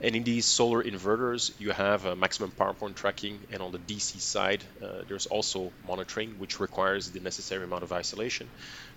And 0.00 0.14
in 0.14 0.24
these 0.24 0.44
solar 0.44 0.82
inverters, 0.82 1.52
you 1.58 1.70
have 1.70 2.04
a 2.04 2.14
maximum 2.14 2.50
power 2.50 2.74
point 2.74 2.96
tracking, 2.96 3.38
and 3.50 3.62
on 3.62 3.72
the 3.72 3.78
DC 3.78 4.20
side, 4.20 4.62
uh, 4.82 5.02
there's 5.08 5.26
also 5.26 5.72
monitoring, 5.86 6.38
which 6.38 6.60
requires 6.60 7.10
the 7.10 7.20
necessary 7.20 7.64
amount 7.64 7.82
of 7.82 7.92
isolation. 7.92 8.46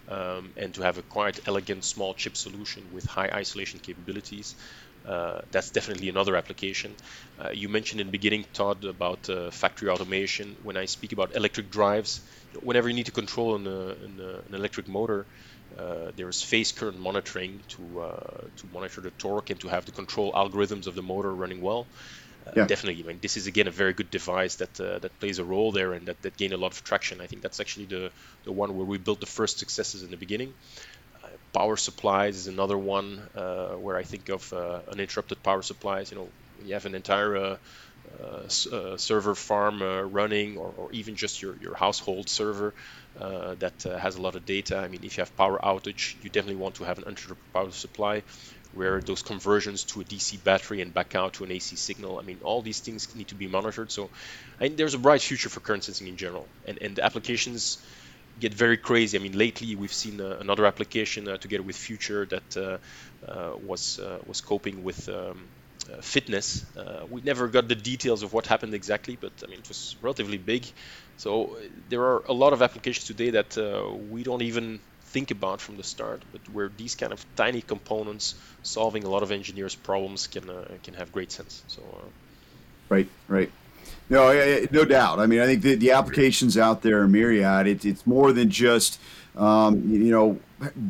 Um, 0.10 0.52
and 0.58 0.74
to 0.74 0.82
have 0.82 0.98
a 0.98 1.02
quite 1.02 1.48
elegant 1.48 1.86
small 1.86 2.14
chip 2.14 2.36
solution 2.36 2.84
with 2.92 3.06
high 3.06 3.30
isolation 3.30 3.80
capabilities 3.80 4.56
uh, 5.06 5.42
that's 5.52 5.72
definitely 5.72 6.10
another 6.10 6.36
application. 6.36 6.96
Uh, 7.38 7.50
you 7.54 7.68
mentioned 7.70 8.02
in 8.02 8.08
the 8.08 8.12
beginning, 8.12 8.46
Todd, 8.54 8.86
about 8.86 9.30
uh, 9.30 9.52
factory 9.52 9.90
automation. 9.90 10.56
When 10.62 10.78
I 10.78 10.86
speak 10.86 11.12
about 11.12 11.36
electric 11.36 11.70
drives, 11.70 12.22
whenever 12.62 12.88
you 12.88 12.96
need 12.96 13.08
to 13.08 13.12
control 13.12 13.56
an, 13.56 13.68
an, 13.68 14.20
an 14.48 14.54
electric 14.54 14.88
motor, 14.88 15.28
uh, 15.78 16.12
there's 16.16 16.42
phase 16.42 16.72
current 16.72 17.00
monitoring 17.00 17.64
to 17.70 18.00
uh, 18.00 18.48
to 18.58 18.68
monitor 18.72 19.02
the 19.02 19.12
torque 19.12 19.50
and 19.50 19.60
to 19.60 19.68
have 19.68 19.86
the 19.86 19.92
control 19.92 20.32
algorithms 20.34 20.88
of 20.88 20.96
the 20.96 21.02
motor 21.02 21.34
running 21.34 21.62
well. 21.62 21.90
Uh, 22.46 22.52
yeah. 22.58 22.66
Definitely, 22.66 23.04
I 23.04 23.08
mean, 23.08 23.20
this 23.22 23.38
is 23.38 23.48
again 23.48 23.68
a 23.68 23.72
very 23.72 23.94
good 23.94 24.10
device 24.12 24.58
that 24.58 24.74
that 24.76 25.20
plays 25.20 25.40
a 25.40 25.46
role 25.46 25.72
there 25.72 25.94
and 25.94 26.08
that, 26.08 26.22
that 26.22 26.38
gained 26.38 26.54
a 26.54 26.58
lot 26.58 26.74
of 26.74 26.84
traction. 26.84 27.22
I 27.22 27.28
think 27.28 27.42
that's 27.42 27.60
actually 27.60 27.86
the 27.86 28.12
the 28.44 28.52
one 28.52 28.76
where 28.76 28.86
we 28.86 28.98
built 28.98 29.20
the 29.22 29.26
first 29.26 29.60
successes 29.60 30.04
in 30.04 30.12
the 30.12 30.18
beginning 30.18 30.54
power 31.54 31.78
supplies 31.78 32.36
is 32.36 32.48
another 32.48 32.78
one 32.78 33.22
uh, 33.36 33.70
where 33.70 33.98
I 33.98 34.04
think 34.04 34.30
of 34.30 34.52
uh, 34.52 34.80
uninterrupted 34.92 35.44
power 35.44 35.62
supplies. 35.62 36.12
You 36.12 36.18
know, 36.18 36.30
you 36.66 36.74
have 36.74 36.86
an 36.86 36.96
entire 36.96 37.38
uh, 37.38 37.58
uh, 38.22 38.76
uh 38.76 38.98
server 38.98 39.36
farm 39.36 39.82
uh, 39.82 40.02
running, 40.02 40.58
or, 40.58 40.74
or, 40.78 40.92
even 40.92 41.16
just 41.16 41.42
your, 41.42 41.56
your 41.62 41.76
household 41.76 42.30
server 42.30 42.74
that 43.16 43.84
has 43.84 44.16
a 44.16 44.22
lot 44.22 44.36
of 44.36 44.46
data. 44.46 44.78
I 44.78 44.88
mean, 44.88 45.02
if 45.04 45.18
you 45.18 45.22
have 45.22 45.36
power 45.38 45.60
outage, 45.64 46.16
you 46.24 46.30
definitely 46.30 46.62
want 46.62 46.76
to 46.76 46.84
have 46.84 46.98
an 46.98 47.06
uninterrupted 47.06 47.54
power 47.54 47.72
supply 47.72 48.24
where 48.74 49.00
those 49.02 49.22
conversions 49.22 49.84
to 49.84 50.02
a 50.02 50.04
DC 50.04 50.44
battery 50.44 50.82
and 50.82 50.94
back 50.94 51.14
out 51.14 51.34
to 51.34 51.44
an 51.44 51.52
AC 51.52 51.76
signal. 51.76 52.18
I 52.18 52.24
mean, 52.24 52.40
all 52.44 52.64
these 52.64 52.80
things 52.80 53.14
need 53.16 53.28
to 53.28 53.36
be 53.36 53.48
monitored. 53.48 53.92
So, 53.92 54.10
I 54.60 54.64
mean, 54.64 54.76
there's 54.76 54.96
a 54.96 55.00
bright 55.00 55.22
future 55.22 55.50
for 55.50 55.60
current 55.60 55.84
sensing 55.84 56.08
in 56.08 56.18
general, 56.18 56.48
and 56.68 56.80
and 56.82 56.96
the 56.96 57.06
applications 57.06 57.78
get 58.40 58.54
very 58.54 58.78
crazy. 58.78 59.18
I 59.18 59.22
mean, 59.22 59.38
lately 59.38 59.76
we've 59.76 59.94
seen 59.94 60.20
uh, 60.20 60.38
another 60.40 60.66
application 60.66 61.28
uh, 61.28 61.38
together 61.38 61.64
with 61.64 61.76
Future 61.76 62.26
that 62.28 62.58
uh, 62.58 62.78
uh 63.32 63.54
was 63.58 64.00
uh, 64.00 64.20
was 64.26 64.42
coping 64.42 64.84
with 64.84 65.08
um, 65.10 65.50
fitness. 66.02 66.66
we 67.10 67.22
never 67.22 67.48
got 67.48 67.68
the 67.68 67.76
details 67.76 68.24
of 68.24 68.34
what 68.34 68.48
happened 68.48 68.74
exactly, 68.74 69.18
but 69.18 69.34
I 69.44 69.48
mean, 69.48 69.60
it 69.60 69.68
was 69.68 69.98
relatively 70.02 70.38
big. 70.38 70.66
So 71.18 71.58
there 71.90 72.02
are 72.02 72.24
a 72.28 72.34
lot 72.34 72.54
of 72.54 72.62
applications 72.62 73.06
today 73.06 73.32
that 73.32 73.58
we 74.10 74.24
don't 74.24 74.42
even 74.42 74.80
think 75.06 75.32
about 75.32 75.62
from 75.62 75.76
the 75.78 75.84
start, 75.84 76.24
but 76.32 76.42
where 76.50 76.70
these 76.70 76.96
kind 76.96 77.14
of 77.14 77.26
tiny 77.36 77.62
components 77.62 78.36
solving 78.62 79.04
a 79.04 79.10
lot 79.10 79.24
of 79.24 79.32
engineers' 79.32 79.76
problems 79.76 80.28
can 80.28 80.46
can 80.84 80.94
have 80.94 81.12
great 81.12 81.32
sense. 81.32 81.64
So. 81.68 82.14
right, 82.90 83.10
right. 83.28 83.52
No, 84.10 84.66
no 84.72 84.86
doubt. 84.86 85.20
I 85.20 85.26
mean, 85.26 85.40
I 85.40 85.46
think 85.46 85.62
the, 85.62 85.76
the 85.76 85.92
applications 85.92 86.58
out 86.58 86.82
there 86.82 87.02
are 87.02 87.08
myriad. 87.08 87.68
It, 87.68 87.86
it's 87.86 88.06
more 88.06 88.34
than 88.34 88.50
just, 88.50 89.00
um, 89.36 89.90
you 89.90 90.12
know, 90.12 90.40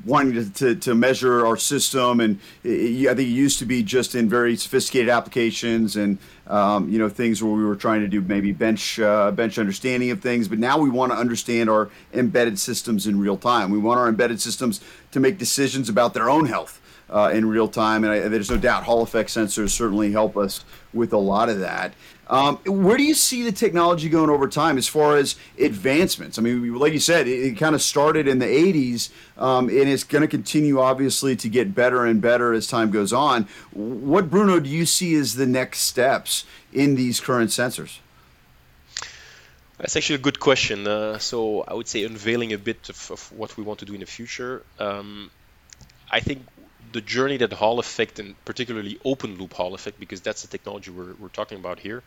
wanting 0.06 0.34
to, 0.34 0.54
to, 0.54 0.76
to, 0.76 0.96
measure 0.96 1.46
our 1.46 1.58
system. 1.58 2.20
And 2.20 2.40
it, 2.64 3.08
I 3.08 3.16
think 3.16 3.30
it 3.30 3.34
used 3.34 3.60
to 3.60 3.66
be 3.66 3.84
just 3.84 4.16
in 4.16 4.30
very 4.30 4.56
sophisticated 4.56 5.10
applications 5.10 5.96
and, 5.96 6.18
um, 6.48 6.90
you 6.90 7.00
know, 7.00 7.10
things 7.10 7.42
where 7.42 7.54
we 7.54 7.64
were 7.64 7.76
trying 7.76 8.02
to 8.02 8.08
do 8.08 8.22
maybe 8.22 8.52
bench 8.52 9.00
uh, 9.00 9.32
bench 9.32 9.58
understanding 9.58 10.12
of 10.12 10.22
things. 10.22 10.48
But 10.48 10.60
now 10.60 10.78
we 10.78 10.90
want 10.90 11.12
to 11.12 11.18
understand 11.18 11.70
our 11.70 11.90
embedded 12.14 12.60
systems 12.60 13.08
in 13.08 13.20
real 13.20 13.38
time. 13.38 13.72
We 13.72 13.80
want 13.80 14.00
our 14.00 14.10
embedded 14.10 14.42
systems 14.42 14.82
to 15.12 15.20
make 15.20 15.38
decisions 15.38 15.90
about 15.90 16.14
their 16.14 16.30
own 16.30 16.46
health. 16.46 16.80
Uh, 17.10 17.30
in 17.32 17.46
real 17.46 17.68
time, 17.68 18.04
and 18.04 18.12
I, 18.12 18.20
there's 18.28 18.50
no 18.50 18.58
doubt 18.58 18.86
Hall 18.86 19.04
effect 19.04 19.30
sensors 19.30 19.70
certainly 19.70 20.12
help 20.12 20.36
us 20.36 20.66
with 20.94 21.14
a 21.14 21.18
lot 21.18 21.48
of 21.48 21.60
that. 21.60 21.94
Um, 22.28 22.58
where 22.66 22.98
do 22.98 23.04
you 23.04 23.14
see 23.14 23.44
the 23.44 23.52
technology 23.52 24.08
going 24.08 24.30
over 24.30 24.48
time 24.48 24.78
as 24.78 24.88
far 24.88 25.18
as 25.18 25.36
advancements? 25.60 26.40
I 26.40 26.42
mean, 26.42 26.74
like 26.76 26.94
you 26.94 27.00
said, 27.00 27.28
it, 27.28 27.40
it 27.44 27.58
kind 27.58 27.76
of 27.76 27.82
started 27.82 28.28
in 28.28 28.40
the 28.40 28.46
80s 28.46 29.10
um, 29.38 29.68
and 29.68 29.90
it's 29.90 30.06
going 30.06 30.22
to 30.22 30.28
continue, 30.28 30.80
obviously, 30.80 31.36
to 31.36 31.50
get 31.50 31.76
better 31.76 32.06
and 32.06 32.22
better 32.22 32.54
as 32.54 32.66
time 32.66 32.92
goes 32.92 33.12
on. 33.12 33.48
What, 33.72 34.30
Bruno, 34.30 34.60
do 34.60 34.70
you 34.70 34.86
see 34.86 35.16
as 35.16 35.36
the 35.36 35.46
next 35.46 35.80
steps 35.80 36.46
in 36.72 36.96
these 36.96 37.20
current 37.20 37.50
sensors? 37.50 38.00
That's 39.78 39.98
actually 39.98 40.16
a 40.16 40.20
good 40.20 40.40
question. 40.40 40.88
Uh, 40.88 41.18
so 41.18 41.62
I 41.68 41.74
would 41.74 41.90
say 41.90 42.06
unveiling 42.06 42.54
a 42.54 42.58
bit 42.58 42.88
of, 42.90 43.12
of, 43.12 43.32
what 43.34 43.58
we 43.58 43.64
want 43.64 43.80
to 43.80 43.86
do 43.86 43.94
in 43.94 44.00
the 44.00 44.06
future. 44.06 44.64
Um, 44.80 45.30
I 46.10 46.22
think 46.22 46.46
the 46.94 47.02
journey 47.02 47.38
that 47.38 47.52
Hall 47.52 47.80
effect 47.80 48.20
and 48.20 48.36
particularly 48.46 49.00
open 49.04 49.38
loop 49.38 49.54
Hall 49.54 49.74
effect, 49.74 50.00
because 50.00 50.22
that's 50.22 50.44
the 50.44 50.48
technology 50.48 50.92
we're, 50.92 51.14
we're 51.16 51.28
talking 51.30 51.58
about 51.58 51.80
here. 51.80 52.04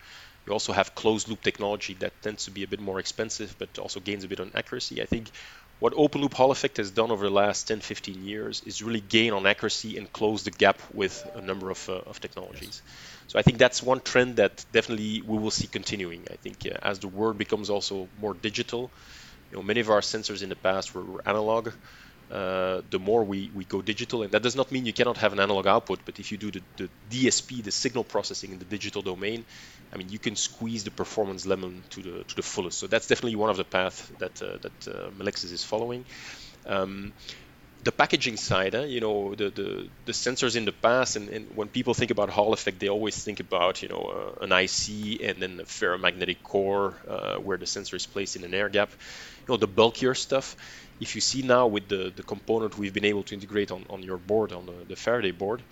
You 0.47 0.53
also 0.53 0.73
have 0.73 0.95
closed 0.95 1.29
loop 1.29 1.43
technology 1.43 1.95
that 1.95 2.23
tends 2.23 2.45
to 2.45 2.53
be 2.53 2.63
a 2.63 2.69
bit 2.69 2.81
more 2.81 3.01
expensive, 3.01 3.57
but 3.59 3.79
also 3.79 3.99
gains 4.01 4.23
a 4.25 4.29
bit 4.29 4.41
on 4.41 4.53
accuracy. 4.55 5.03
I 5.03 5.07
think 5.07 5.31
what 5.81 5.93
open 5.97 6.23
loop 6.23 6.35
Hall 6.35 6.53
effect 6.53 6.77
has 6.79 6.91
done 6.93 7.11
over 7.11 7.25
the 7.27 7.35
last 7.35 7.69
10, 7.69 7.81
15 7.81 8.25
years 8.25 8.63
is 8.63 8.81
really 8.81 9.01
gain 9.01 9.33
on 9.33 9.47
accuracy 9.47 9.99
and 9.99 10.11
close 10.13 10.45
the 10.45 10.53
gap 10.53 10.81
with 10.95 11.29
a 11.35 11.41
number 11.41 11.71
of, 11.71 11.89
uh, 11.89 11.95
of 12.07 12.21
technologies. 12.21 12.83
So 13.27 13.39
I 13.39 13.43
think 13.43 13.59
that's 13.59 13.83
one 13.83 14.01
trend 14.01 14.37
that 14.37 14.65
definitely 14.73 15.21
we 15.27 15.39
will 15.39 15.51
see 15.51 15.67
continuing. 15.67 16.25
I 16.31 16.37
think 16.37 16.65
uh, 16.65 16.79
as 16.81 17.01
the 17.01 17.09
world 17.09 17.39
becomes 17.39 17.71
also 17.71 18.09
more 18.19 18.35
digital, 18.35 18.93
you 19.51 19.57
know, 19.59 19.63
many 19.63 19.81
of 19.81 19.91
our 19.91 20.01
sensors 20.01 20.43
in 20.43 20.49
the 20.49 20.57
past 20.57 20.95
were, 20.95 21.05
were 21.05 21.23
analog 21.29 21.73
uh, 22.31 22.83
the 22.91 22.99
more 22.99 23.25
we, 23.25 23.51
we 23.55 23.65
go 23.65 23.83
digital. 23.83 24.23
And 24.23 24.33
that 24.33 24.43
does 24.43 24.57
not 24.57 24.73
mean 24.73 24.85
you 24.87 24.93
cannot 24.93 25.19
have 25.19 25.33
an 25.33 25.41
analog 25.41 25.67
output, 25.67 26.01
but 26.05 26.19
if 26.19 26.33
you 26.33 26.39
do 26.39 26.51
the, 26.51 26.63
the 26.77 26.91
DSP, 27.11 27.63
the 27.63 27.71
signal 27.71 28.05
processing 28.05 28.53
in 28.53 28.59
the 28.59 28.65
digital 28.65 29.03
domain, 29.03 29.45
I 29.93 29.97
mean, 29.97 30.09
you 30.09 30.19
can 30.19 30.35
squeeze 30.35 30.85
the 30.85 30.91
performance 30.91 31.47
lemon 31.47 31.85
to 31.91 32.03
the 32.03 32.25
to 32.25 32.37
the 32.37 32.43
fullest. 32.43 32.79
So 32.79 32.87
that's 32.87 33.07
definitely 33.07 33.37
one 33.37 33.51
of 33.51 33.57
the 33.57 33.65
paths 33.65 34.11
that 34.19 34.43
uh, 34.43 34.59
that 34.63 34.89
uh, 34.89 35.11
Melexis 35.11 35.53
is 35.53 35.63
following. 35.63 36.05
Um, 36.67 37.13
the 37.87 37.93
packaging 37.93 38.37
side, 38.37 38.75
eh, 38.75 38.85
you 38.85 39.01
know, 39.01 39.35
the, 39.35 39.49
the, 39.51 39.89
the 40.05 40.13
sensors 40.13 40.55
in 40.57 40.65
the 40.65 40.73
past, 40.73 41.17
and, 41.17 41.29
and, 41.29 41.57
when 41.57 41.69
people 41.69 41.95
think 41.95 42.11
about 42.11 42.29
Hall 42.29 42.53
effect, 42.53 42.79
they 42.81 42.89
always 42.89 43.17
think 43.27 43.39
about, 43.41 43.83
you 43.83 43.89
know, 43.89 44.03
uh, 44.17 44.45
an 44.45 44.53
IC 44.53 45.23
and 45.27 45.37
then 45.43 45.61
a 45.61 45.65
ferromagnetic 45.65 46.43
core 46.43 46.95
uh, 47.09 47.37
where 47.37 47.57
the 47.57 47.67
sensor 47.67 47.97
is 47.97 48.05
placed 48.05 48.35
in 48.37 48.45
an 48.45 48.55
air 48.55 48.69
gap. 48.69 48.91
You 49.41 49.55
know, 49.55 49.57
the 49.57 49.69
bulkier 49.69 50.15
stuff 50.15 50.57
if 51.01 51.15
you 51.15 51.21
see 51.21 51.43
now 51.43 51.67
with 51.67 51.89
the, 51.89 52.13
the 52.15 52.23
component 52.23 52.79
we've 52.79 52.95
been 52.95 53.05
able 53.05 53.23
to 53.25 53.35
integrate 53.35 53.71
on, 53.71 53.85
on 53.91 54.03
your 54.03 54.17
board, 54.17 54.53
on 54.53 54.67
the, 54.67 54.73
the 54.89 54.97
Faraday 54.97 55.31
board, 55.31 55.63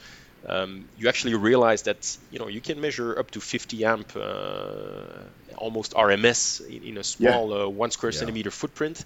um, 0.47 0.85
you 0.99 1.09
actually 1.09 1.35
realize 1.35 1.83
that 1.85 2.18
you 2.30 2.38
know 2.38 2.49
you 2.49 2.61
can 2.61 2.78
measure 2.80 3.18
up 3.18 3.30
to 3.30 3.40
50 3.40 3.85
amp, 3.85 4.12
uh, 4.14 5.04
almost 5.56 5.94
RMS 5.94 6.61
in, 6.68 6.83
in 6.85 6.99
a 6.99 7.04
small 7.04 7.50
yeah. 7.50 7.64
uh, 7.64 7.68
one 7.68 7.90
square 7.90 8.12
yeah. 8.12 8.18
centimeter 8.18 8.50
footprint. 8.50 9.02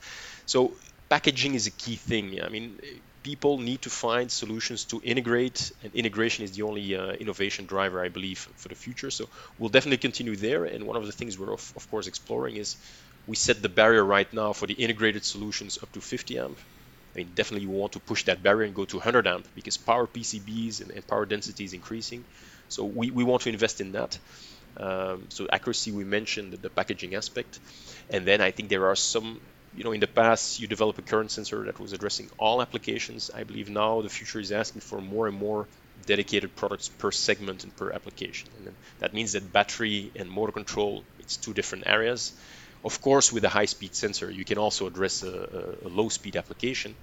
So 0.47 0.73
packaging 1.09 1.55
is 1.55 1.67
a 1.67 1.71
key 1.71 1.97
thing. 1.97 2.43
I 2.43 2.49
mean, 2.49 2.79
people 3.23 3.59
need 3.59 3.83
to 3.83 3.91
find 3.91 4.31
solutions 4.31 4.85
to 4.85 5.01
integrate, 5.05 5.73
and 5.83 5.95
integration 5.95 6.45
is 6.45 6.53
the 6.53 6.63
only 6.63 6.97
uh, 6.97 7.13
innovation 7.13 7.67
driver, 7.67 8.03
I 8.03 8.09
believe, 8.09 8.39
for 8.57 8.69
the 8.69 8.75
future. 8.75 9.11
So 9.11 9.29
we'll 9.59 9.71
definitely 9.71 9.99
continue 9.99 10.37
there. 10.37 10.65
And 10.65 10.87
one 10.87 10.97
of 10.97 11.07
the 11.07 11.13
things 11.13 11.39
we're 11.39 11.53
of, 11.53 11.73
of 11.77 11.91
course 11.91 12.07
exploring 12.07 12.57
is 12.57 12.77
we 13.27 13.37
set 13.37 13.61
the 13.63 13.69
barrier 13.69 14.05
right 14.05 14.33
now 14.33 14.53
for 14.53 14.67
the 14.67 14.75
integrated 14.75 15.25
solutions 15.25 15.79
up 15.83 15.93
to 15.93 16.01
50 16.01 16.39
amp. 16.39 16.59
I 17.15 17.19
mean, 17.19 17.31
definitely 17.35 17.67
we 17.67 17.77
want 17.77 17.93
to 17.93 18.01
push 18.01 18.25
that 18.25 18.43
barrier 18.43 18.67
and 18.67 18.75
go 18.75 18.85
to 18.85 18.97
100 18.97 19.27
amp 19.27 19.47
because 19.55 19.77
power 19.77 20.07
PCBs 20.07 20.83
and, 20.83 20.91
and 20.93 21.07
power 21.07 21.27
density 21.27 21.65
is 21.65 21.73
increasing. 21.73 22.25
So 22.69 22.85
we, 22.85 23.11
we 23.11 23.25
want 23.25 23.43
to 23.43 23.49
invest 23.51 23.81
in 23.81 23.93
that. 23.93 24.19
Um, 24.77 25.27
so 25.29 25.49
accuracy, 25.51 25.91
we 25.91 26.05
mentioned 26.05 26.53
the 26.53 26.71
packaging 26.71 27.15
aspect. 27.15 27.59
And 28.11 28.25
then 28.27 28.41
I 28.41 28.51
think 28.51 28.69
there 28.69 28.87
are 28.87 28.97
some, 28.97 29.41
you 29.79 29.85
know, 29.85 29.93
in 29.93 30.01
the 30.01 30.09
past 30.09 30.59
you 30.61 30.67
develop 30.67 30.99
a 30.99 31.03
current 31.03 31.31
sensor 31.31 31.65
that 31.67 31.79
was 31.79 31.93
addressing 31.93 32.29
all 32.37 32.61
applications. 32.61 33.31
I 33.33 33.45
believe 33.45 33.71
now 33.71 34.03
the 34.03 34.09
future 34.09 34.41
is 34.41 34.51
asking 34.51 34.81
for 34.81 35.01
more 35.01 35.29
and 35.29 35.39
more 35.39 35.69
dedicated 36.05 36.57
products 36.57 36.89
per 36.89 37.13
segment 37.13 37.63
and 37.63 37.75
per 37.77 37.93
application. 37.93 38.49
And 38.59 38.75
that 38.99 39.15
means 39.15 39.33
that 39.33 39.53
battery 39.53 40.11
and 40.17 40.29
motor 40.29 40.51
control, 40.51 41.05
it's 41.21 41.37
two 41.37 41.55
different 41.55 41.87
areas. 41.87 42.33
Of 42.85 43.01
course, 43.01 43.33
with 43.33 43.45
a 43.45 43.49
high-speed 43.49 43.95
sensor, 43.95 44.29
you 44.31 44.45
can 44.45 44.59
also 44.59 44.87
address 44.89 45.23
a, 45.23 45.77
a 45.85 45.89
low-speed 45.89 46.37
application, 46.37 46.95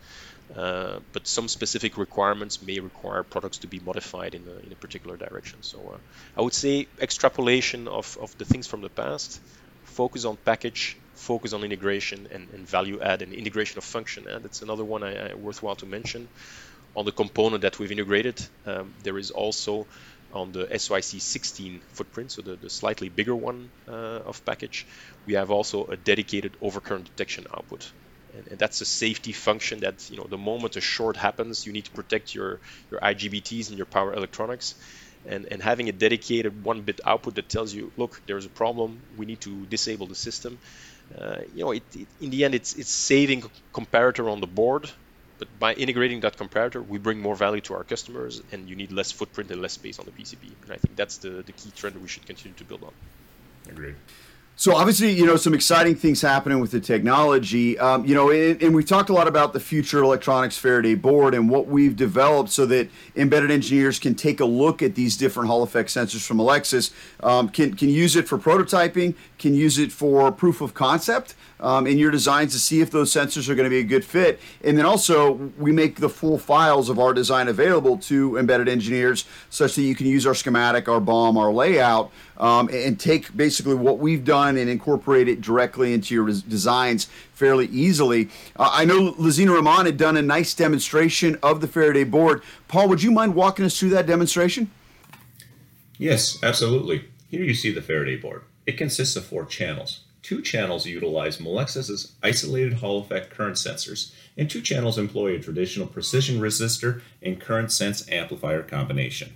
uh, 0.56 1.00
but 1.14 1.28
some 1.28 1.48
specific 1.48 1.98
requirements 1.98 2.62
may 2.62 2.80
require 2.80 3.24
products 3.24 3.60
to 3.60 3.68
be 3.68 3.80
modified 3.80 4.36
in 4.36 4.44
a, 4.48 4.66
in 4.66 4.72
a 4.72 4.76
particular 4.76 5.16
direction. 5.18 5.60
So 5.62 5.78
uh, 5.94 5.98
I 6.38 6.42
would 6.42 6.54
say 6.54 6.88
extrapolation 7.00 7.88
of, 7.88 8.18
of 8.22 8.38
the 8.38 8.46
things 8.46 8.68
from 8.68 8.82
the 8.82 8.90
past, 8.90 9.40
focus 9.84 10.26
on 10.26 10.38
package, 10.38 10.98
focus 11.16 11.54
on 11.54 11.64
integration 11.64 12.28
and, 12.32 12.48
and 12.54 12.68
value 12.68 13.02
add 13.02 13.22
and 13.22 13.34
integration 13.34 13.78
of 13.78 13.84
function. 13.84 14.28
And 14.28 14.44
that's 14.44 14.62
another 14.62 14.84
one 14.84 15.04
I, 15.04 15.32
I, 15.32 15.34
worthwhile 15.34 15.76
to 15.78 15.86
mention. 15.86 16.28
On 16.96 17.06
the 17.06 17.12
component 17.12 17.62
that 17.64 17.80
we've 17.80 17.92
integrated, 17.92 18.42
um, 18.66 18.94
there 19.04 19.18
is 19.18 19.32
also 19.32 19.86
on 20.34 20.52
the 20.52 20.66
SOIC 20.66 21.22
16 21.22 21.82
footprint, 21.94 22.32
so 22.32 22.42
the, 22.42 22.56
the 22.56 22.70
slightly 22.70 23.10
bigger 23.10 23.36
one 23.36 23.70
uh, 23.88 23.92
of 23.92 24.44
package, 24.46 24.86
we 25.26 25.34
have 25.34 25.50
also 25.50 25.86
a 25.86 25.96
dedicated 25.96 26.52
overcurrent 26.62 27.06
detection 27.06 27.48
output. 27.54 27.90
And, 28.36 28.48
and, 28.48 28.60
that's 28.60 28.82
a 28.82 28.86
safety 28.86 29.32
function 29.32 29.80
that, 29.80 30.10
you 30.12 30.18
know, 30.18 30.28
the 30.30 30.38
moment 30.38 30.76
a 30.76 30.82
short 30.82 31.16
happens, 31.16 31.66
you 31.66 31.72
need 31.72 31.86
to 31.86 31.92
protect 31.92 32.36
your, 32.36 32.60
your 32.92 33.00
IGBTs 33.00 33.70
and 33.70 33.78
your 33.78 33.86
power 33.86 34.14
electronics. 34.14 34.76
And, 35.26 35.48
and 35.50 35.62
having 35.62 35.90
a 35.90 35.92
dedicated 35.92 36.64
one 36.64 36.82
bit 36.82 37.00
output 37.06 37.36
that 37.36 37.50
tells 37.50 37.74
you, 37.74 37.92
look, 37.98 38.22
there's 38.28 38.46
a 38.46 38.50
problem, 38.50 39.00
we 39.18 39.26
need 39.26 39.42
to 39.42 39.66
disable 39.66 40.06
the 40.06 40.16
system. 40.16 40.60
Uh, 41.18 41.38
you 41.54 41.64
know, 41.64 41.72
it, 41.72 41.84
it, 41.94 42.08
in 42.22 42.30
the 42.30 42.46
end, 42.46 42.56
it's, 42.56 42.74
it's 42.76 42.90
saving 42.90 43.44
comparator 43.74 44.32
on 44.32 44.42
the 44.42 44.48
board, 44.48 44.90
but 45.38 45.48
by 45.60 45.74
integrating 45.74 46.22
that 46.22 46.38
comparator, 46.38 46.86
we 46.86 46.98
bring 46.98 47.20
more 47.20 47.36
value 47.36 47.62
to 47.62 47.74
our 47.76 47.84
customers, 47.84 48.42
and 48.52 48.70
you 48.70 48.76
need 48.76 48.92
less 48.92 49.12
footprint 49.12 49.52
and 49.52 49.62
less 49.62 49.74
space 49.74 50.00
on 50.00 50.06
the 50.06 50.12
PCB. 50.12 50.52
And 50.64 50.72
I 50.72 50.78
think 50.78 50.96
that's 50.96 51.18
the, 51.18 51.30
the 51.30 51.52
key 51.52 51.72
trend 51.76 52.02
we 52.02 52.08
should 52.08 52.26
continue 52.26 52.58
to 52.58 52.64
build 52.64 52.84
on. 52.84 52.94
Agreed. 53.70 53.96
So 54.58 54.74
obviously, 54.74 55.12
you 55.12 55.26
know, 55.26 55.36
some 55.36 55.54
exciting 55.54 55.96
things 55.96 56.22
happening 56.22 56.62
with 56.62 56.72
the 56.72 56.80
technology. 56.80 57.78
Um, 57.78 58.06
you 58.06 58.16
know, 58.16 58.32
and, 58.32 58.62
and 58.64 58.74
we've 58.74 58.86
talked 58.88 59.10
a 59.10 59.14
lot 59.14 59.28
about 59.28 59.52
the 59.52 59.60
future 59.60 60.02
electronics 60.02 60.58
Faraday 60.58 60.96
board 60.96 61.34
and 61.34 61.50
what 61.50 61.68
we've 61.68 61.96
developed 61.96 62.52
so 62.52 62.66
that 62.68 62.90
embedded 63.18 63.52
engineers 63.52 64.00
can 64.00 64.16
take 64.16 64.40
a 64.40 64.46
look 64.46 64.82
at 64.82 64.96
these 64.96 65.18
different 65.18 65.50
Hall 65.50 65.62
effect 65.62 65.90
sensors 65.90 66.26
from 66.26 66.38
Melexis, 66.38 66.94
um, 67.22 67.50
can 67.50 67.74
can 67.74 67.90
use 67.90 68.16
it 68.16 68.30
for 68.30 68.38
prototyping, 68.38 69.14
can 69.40 69.54
use 69.54 69.78
it 69.78 69.92
for 69.92 70.32
proof 70.32 70.62
of 70.62 70.74
concept 70.74 71.36
um, 71.60 71.86
in 71.86 71.98
your 71.98 72.12
designs 72.12 72.54
to 72.54 72.60
see 72.60 72.80
if 72.80 72.92
those 72.92 73.12
sensors 73.12 73.50
are 73.50 73.56
going 73.56 73.66
to 73.66 73.70
be 73.70 73.80
a 73.80 73.84
good 73.84 74.06
fit. 74.06 74.40
And 74.64 74.78
then 74.78 74.86
also, 74.86 75.34
we 75.58 75.74
make 75.74 75.98
the 75.98 76.10
full 76.10 76.38
files 76.38 76.90
of 76.90 76.98
our 76.98 77.14
design 77.14 77.50
available 77.50 77.98
to 77.98 78.38
embedded 78.38 78.70
engineers 78.70 79.26
such 79.50 79.76
that 79.76 79.82
you 79.82 79.96
can 79.96 80.08
use 80.08 80.26
our 80.26 80.36
schematic, 80.36 80.88
our 80.88 81.02
BOM, 81.02 81.38
our 81.38 81.52
layout, 81.52 82.12
um, 82.38 82.70
and 82.72 83.00
take 83.00 83.36
basically 83.36 83.76
what 83.76 84.00
we've 84.00 84.24
done 84.24 84.45
and 84.50 84.70
incorporate 84.70 85.28
it 85.28 85.42
directly 85.42 85.94
into 85.94 86.14
your 86.14 86.26
designs 86.28 87.06
fairly 87.34 87.68
easily. 87.68 88.30
Uh, 88.56 88.70
I 88.72 88.86
know 88.86 89.14
Lazina 89.14 89.56
Rahman 89.56 89.86
had 89.86 89.98
done 89.98 90.18
a 90.18 90.22
nice 90.22 90.54
demonstration 90.54 91.38
of 91.42 91.62
the 91.62 91.68
Faraday 91.68 92.04
board. 92.04 92.44
Paul, 92.68 92.88
would 92.90 93.04
you 93.04 93.12
mind 93.12 93.36
walking 93.36 93.66
us 93.66 93.80
through 93.80 93.90
that 93.90 94.06
demonstration? 94.06 94.70
Yes, 95.98 96.38
absolutely. 96.44 97.06
Here 97.30 97.44
you 97.44 97.54
see 97.54 97.72
the 97.72 97.82
Faraday 97.82 98.18
board. 98.18 98.44
It 98.66 98.78
consists 98.78 99.16
of 99.16 99.26
four 99.26 99.46
channels. 99.46 100.02
Two 100.22 100.42
channels 100.42 100.88
utilize 100.88 101.38
Melexis's 101.38 102.14
isolated 102.24 102.74
Hall 102.74 103.00
effect 103.00 103.30
current 103.30 103.58
sensors, 103.58 104.12
and 104.36 104.50
two 104.50 104.62
channels 104.62 104.98
employ 104.98 105.36
a 105.36 105.40
traditional 105.40 105.86
precision 105.86 106.42
resistor 106.42 107.02
and 107.22 107.40
current 107.40 107.72
sense 107.72 108.10
amplifier 108.10 108.64
combination. 108.64 109.36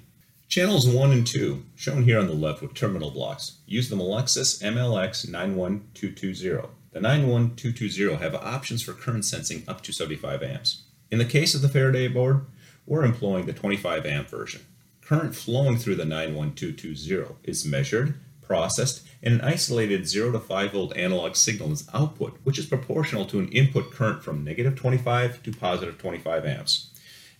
Channels 0.49 0.87
1 0.87 1.11
and 1.11 1.27
2, 1.27 1.63
shown 1.75 2.01
here 2.05 2.17
on 2.17 2.25
the 2.25 2.33
left 2.33 2.63
with 2.63 2.73
terminal 2.73 3.11
blocks, 3.11 3.59
use 3.67 3.87
the 3.87 3.95
Melexis 3.95 4.63
MLX 4.63 5.29
91220. 5.29 6.67
The 6.91 6.99
91220 6.99 8.15
have 8.15 8.33
options 8.33 8.81
for 8.81 8.93
current 8.93 9.25
sensing 9.25 9.63
up 9.67 9.81
to 9.81 9.93
75 9.93 10.41
amps. 10.41 10.85
In 11.11 11.19
the 11.19 11.25
case 11.25 11.53
of 11.53 11.61
the 11.61 11.69
Faraday 11.69 12.07
board, 12.07 12.47
we're 12.87 13.05
employing 13.05 13.45
the 13.45 13.53
25 13.53 14.07
amp 14.07 14.27
version. 14.27 14.61
Current 15.01 15.35
flowing 15.35 15.77
through 15.77 15.97
the 15.97 16.05
91220 16.05 17.35
is 17.43 17.63
measured 17.63 18.15
processed, 18.41 19.07
and 19.21 19.35
an 19.35 19.41
isolated 19.41 20.07
0 20.07 20.31
to 20.31 20.39
5 20.39 20.71
volt 20.71 20.97
analog 20.97 21.35
signal 21.35 21.71
is 21.71 21.87
output, 21.93 22.39
which 22.43 22.57
is 22.57 22.65
proportional 22.65 23.27
to 23.27 23.37
an 23.37 23.49
input 23.49 23.91
current 23.91 24.23
from 24.23 24.43
negative 24.43 24.75
25 24.75 25.43
to 25.43 25.51
positive 25.51 25.99
25 25.99 26.43
amps. 26.47 26.89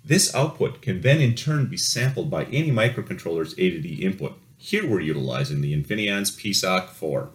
This 0.04 0.34
output 0.34 0.82
can 0.82 1.02
then 1.02 1.20
in 1.20 1.36
turn 1.36 1.68
be 1.68 1.78
sampled 1.78 2.30
by 2.30 2.46
any 2.46 2.72
microcontroller's 2.72 3.54
A 3.58 3.70
to 3.70 3.82
D 3.82 3.96
input. 3.96 4.38
Here 4.58 4.90
we're 4.90 5.02
utilizing 5.02 5.62
the 5.62 5.74
Infineon's 5.74 6.36
PSOC 6.36 6.90
4. 6.90 7.30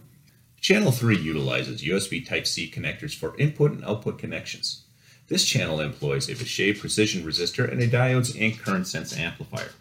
Channel 0.60 0.92
3 0.92 1.18
utilizes 1.18 1.82
USB 1.82 2.26
Type-C 2.26 2.70
connectors 2.70 3.14
for 3.14 3.36
input 3.38 3.72
and 3.72 3.84
output 3.84 4.18
connections. 4.18 4.84
This 5.28 5.44
channel 5.44 5.80
employs 5.80 6.28
a 6.28 6.34
Vishay 6.34 6.78
precision 6.78 7.22
resistor 7.22 7.70
and 7.70 7.82
a 7.82 7.88
diodes 7.88 8.34
and 8.40 8.58
current 8.58 8.86
sense 8.86 9.16
amplifier. 9.16 9.72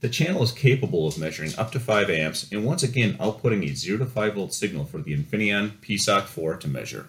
The 0.00 0.08
channel 0.08 0.42
is 0.42 0.52
capable 0.52 1.06
of 1.06 1.18
measuring 1.18 1.56
up 1.56 1.70
to 1.72 1.80
5 1.80 2.10
amps 2.10 2.50
and 2.50 2.64
once 2.64 2.82
again 2.82 3.14
outputting 3.18 3.64
a 3.70 3.74
0 3.74 3.98
to 3.98 4.06
5 4.06 4.34
volt 4.34 4.52
signal 4.52 4.84
for 4.84 4.98
the 4.98 5.16
Infineon 5.16 5.78
PSOC 5.78 6.24
4 6.24 6.56
to 6.56 6.68
measure. 6.68 7.06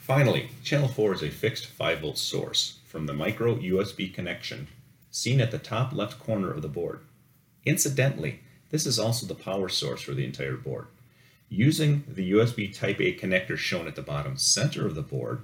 Finally, 0.00 0.50
channel 0.62 0.88
4 0.88 1.14
is 1.14 1.22
a 1.22 1.30
fixed 1.30 1.66
5 1.66 2.00
volt 2.00 2.18
source 2.18 2.78
from 2.94 3.06
the 3.06 3.12
micro 3.12 3.56
USB 3.56 4.14
connection 4.14 4.68
seen 5.10 5.40
at 5.40 5.50
the 5.50 5.58
top 5.58 5.92
left 5.92 6.20
corner 6.20 6.52
of 6.52 6.62
the 6.62 6.68
board. 6.68 7.00
Incidentally, 7.66 8.38
this 8.70 8.86
is 8.86 9.00
also 9.00 9.26
the 9.26 9.34
power 9.34 9.68
source 9.68 10.00
for 10.00 10.14
the 10.14 10.24
entire 10.24 10.56
board. 10.56 10.86
Using 11.48 12.04
the 12.06 12.30
USB 12.30 12.72
Type-A 12.72 13.16
connector 13.16 13.56
shown 13.56 13.88
at 13.88 13.96
the 13.96 14.02
bottom 14.02 14.36
center 14.36 14.86
of 14.86 14.94
the 14.94 15.02
board, 15.02 15.40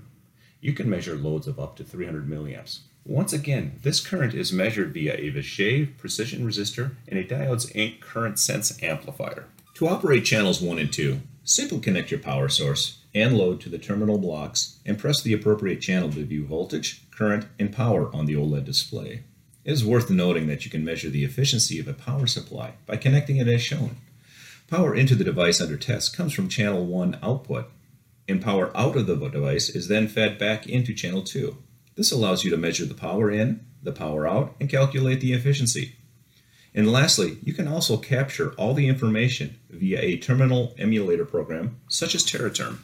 you 0.61 0.73
can 0.73 0.89
measure 0.89 1.17
loads 1.17 1.49
of 1.49 1.59
up 1.59 1.75
to 1.79 1.83
300 1.83 2.29
milliamps. 2.29 2.83
Once 3.05 3.33
again, 3.33 3.81
this 3.83 3.99
current 3.99 4.33
is 4.33 4.53
measured 4.53 4.95
via 4.95 5.15
a 5.15 5.33
Vishay 5.33 5.99
precision 5.99 6.47
resistor 6.47 6.95
and 7.09 7.19
a 7.19 7.25
Diodes 7.25 8.01
current 8.01 8.39
sense 8.39 8.81
amplifier. 8.81 9.47
To 9.75 9.89
operate 9.89 10.25
channels 10.25 10.63
1 10.63 10.79
and 10.79 10.93
2, 10.93 11.19
simply 11.43 11.81
connect 11.81 12.13
your 12.13 12.21
power 12.21 12.49
source 12.49 13.00
and 13.15 13.37
load 13.37 13.61
to 13.61 13.69
the 13.69 13.79
terminal 13.79 14.19
blocks 14.19 14.79
and 14.87 14.99
press 14.99 15.23
the 15.23 15.33
appropriate 15.33 15.81
channel 15.81 16.11
to 16.11 16.25
view 16.25 16.45
voltage, 16.45 17.03
current, 17.11 17.47
and 17.59 17.73
power 17.73 18.15
on 18.15 18.27
the 18.27 18.35
OLED 18.35 18.65
display. 18.65 19.25
It 19.65 19.73
is 19.73 19.85
worth 19.85 20.11
noting 20.11 20.47
that 20.47 20.65
you 20.65 20.71
can 20.71 20.85
measure 20.85 21.11
the 21.11 21.25
efficiency 21.25 21.79
of 21.79 21.89
a 21.89 21.93
power 21.93 22.27
supply 22.27 22.75
by 22.87 22.97
connecting 22.97 23.37
it 23.37 23.49
as 23.49 23.63
shown. 23.63 23.97
Power 24.69 24.95
into 24.95 25.15
the 25.15 25.25
device 25.25 25.61
under 25.61 25.77
test 25.77 26.17
comes 26.17 26.33
from 26.33 26.49
channel 26.49 26.87
1 26.87 27.19
output, 27.23 27.69
and 28.29 28.41
power 28.41 28.71
out 28.77 28.97
of 28.97 29.07
the 29.07 29.17
device 29.17 29.69
is 29.69 29.89
then 29.89 30.09
fed 30.09 30.39
back 30.39 30.67
into 30.67 30.95
channel 30.95 31.23
2. 31.23 31.57
This 31.97 32.13
allows 32.13 32.45
you 32.45 32.51
to 32.51 32.57
measure 32.57 32.87
the 32.87 32.95
power 32.95 33.31
in, 33.31 33.67
the 33.83 33.93
power 33.93 34.27
out, 34.27 34.55
and 34.61 34.71
calculate 34.71 35.21
the 35.21 35.33
efficiency. 35.33 35.97
And 36.75 36.91
lastly, 36.91 37.39
you 37.43 37.53
can 37.53 37.67
also 37.67 37.97
capture 37.97 38.53
all 38.53 38.75
the 38.75 38.87
information 38.87 39.59
via 39.69 40.01
a 40.01 40.17
terminal 40.17 40.75
emulator 40.79 41.25
program 41.25 41.81
such 41.89 42.15
as 42.15 42.25
Teraterm. 42.25 42.79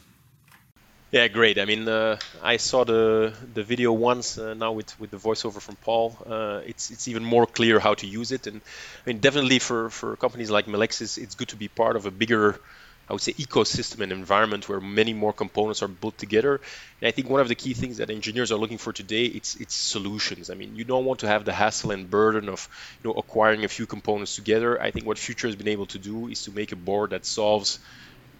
Yeah, 1.11 1.27
great. 1.29 1.57
I 1.57 1.63
mean, 1.65 1.87
uh, 1.87 2.17
I 2.41 2.57
saw 2.57 2.83
the 2.83 3.33
the 3.53 3.63
video 3.63 3.93
once. 3.93 4.37
Uh, 4.37 4.53
now 4.53 4.73
with, 4.73 4.99
with 4.99 5.09
the 5.11 5.17
voiceover 5.17 5.61
from 5.61 5.77
Paul, 5.77 6.17
uh, 6.25 6.61
it's 6.65 6.91
it's 6.91 7.07
even 7.07 7.23
more 7.23 7.45
clear 7.45 7.79
how 7.79 7.93
to 7.95 8.05
use 8.07 8.33
it. 8.33 8.45
And 8.47 8.57
I 8.61 9.09
mean, 9.09 9.19
definitely 9.19 9.59
for, 9.59 9.89
for 9.89 10.17
companies 10.17 10.51
like 10.51 10.65
Melexis, 10.65 11.17
it's 11.17 11.35
good 11.35 11.47
to 11.49 11.55
be 11.55 11.69
part 11.69 11.95
of 11.95 12.05
a 12.05 12.11
bigger, 12.11 12.59
I 13.07 13.13
would 13.13 13.21
say, 13.21 13.31
ecosystem 13.33 14.01
and 14.01 14.11
environment 14.11 14.67
where 14.67 14.81
many 14.81 15.13
more 15.13 15.31
components 15.31 15.81
are 15.81 15.87
built 15.87 16.17
together. 16.17 16.59
And 16.99 17.07
I 17.07 17.11
think 17.11 17.29
one 17.29 17.39
of 17.39 17.47
the 17.47 17.55
key 17.55 17.73
things 17.73 17.97
that 17.97 18.09
engineers 18.09 18.51
are 18.51 18.57
looking 18.57 18.77
for 18.77 18.91
today 18.91 19.23
it's 19.25 19.55
it's 19.55 19.75
solutions. 19.75 20.49
I 20.49 20.55
mean, 20.55 20.75
you 20.75 20.83
don't 20.83 21.05
want 21.05 21.21
to 21.21 21.27
have 21.27 21.45
the 21.45 21.53
hassle 21.53 21.91
and 21.91 22.09
burden 22.09 22.49
of 22.49 22.67
you 23.01 23.09
know 23.09 23.13
acquiring 23.17 23.63
a 23.63 23.69
few 23.69 23.85
components 23.87 24.35
together. 24.35 24.81
I 24.81 24.91
think 24.91 25.05
what 25.05 25.17
Future 25.19 25.47
has 25.47 25.55
been 25.55 25.69
able 25.69 25.85
to 25.87 25.99
do 25.99 26.27
is 26.27 26.41
to 26.43 26.51
make 26.51 26.73
a 26.73 26.75
board 26.75 27.11
that 27.11 27.25
solves 27.25 27.79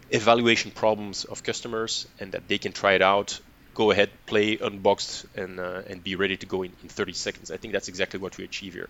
evaluation 0.10 0.72
problems 0.72 1.26
of 1.26 1.44
customers 1.44 2.08
and 2.20 2.32
that 2.32 2.48
they 2.48 2.58
can 2.58 2.72
try 2.72 2.94
it 2.94 3.02
out 3.02 3.40
go 3.74 3.92
ahead 3.92 4.10
play 4.26 4.58
unboxed 4.58 5.26
and 5.36 5.60
uh, 5.60 5.82
and 5.90 6.04
be 6.04 6.16
ready 6.16 6.36
to 6.36 6.48
go 6.48 6.64
in, 6.64 6.72
in 6.82 6.90
30 6.90 7.14
seconds 7.14 7.52
i 7.52 7.58
think 7.58 7.74
that's 7.74 7.90
exactly 7.90 8.20
what 8.20 8.38
we 8.38 8.44
achieve 8.44 8.74
here 8.74 8.90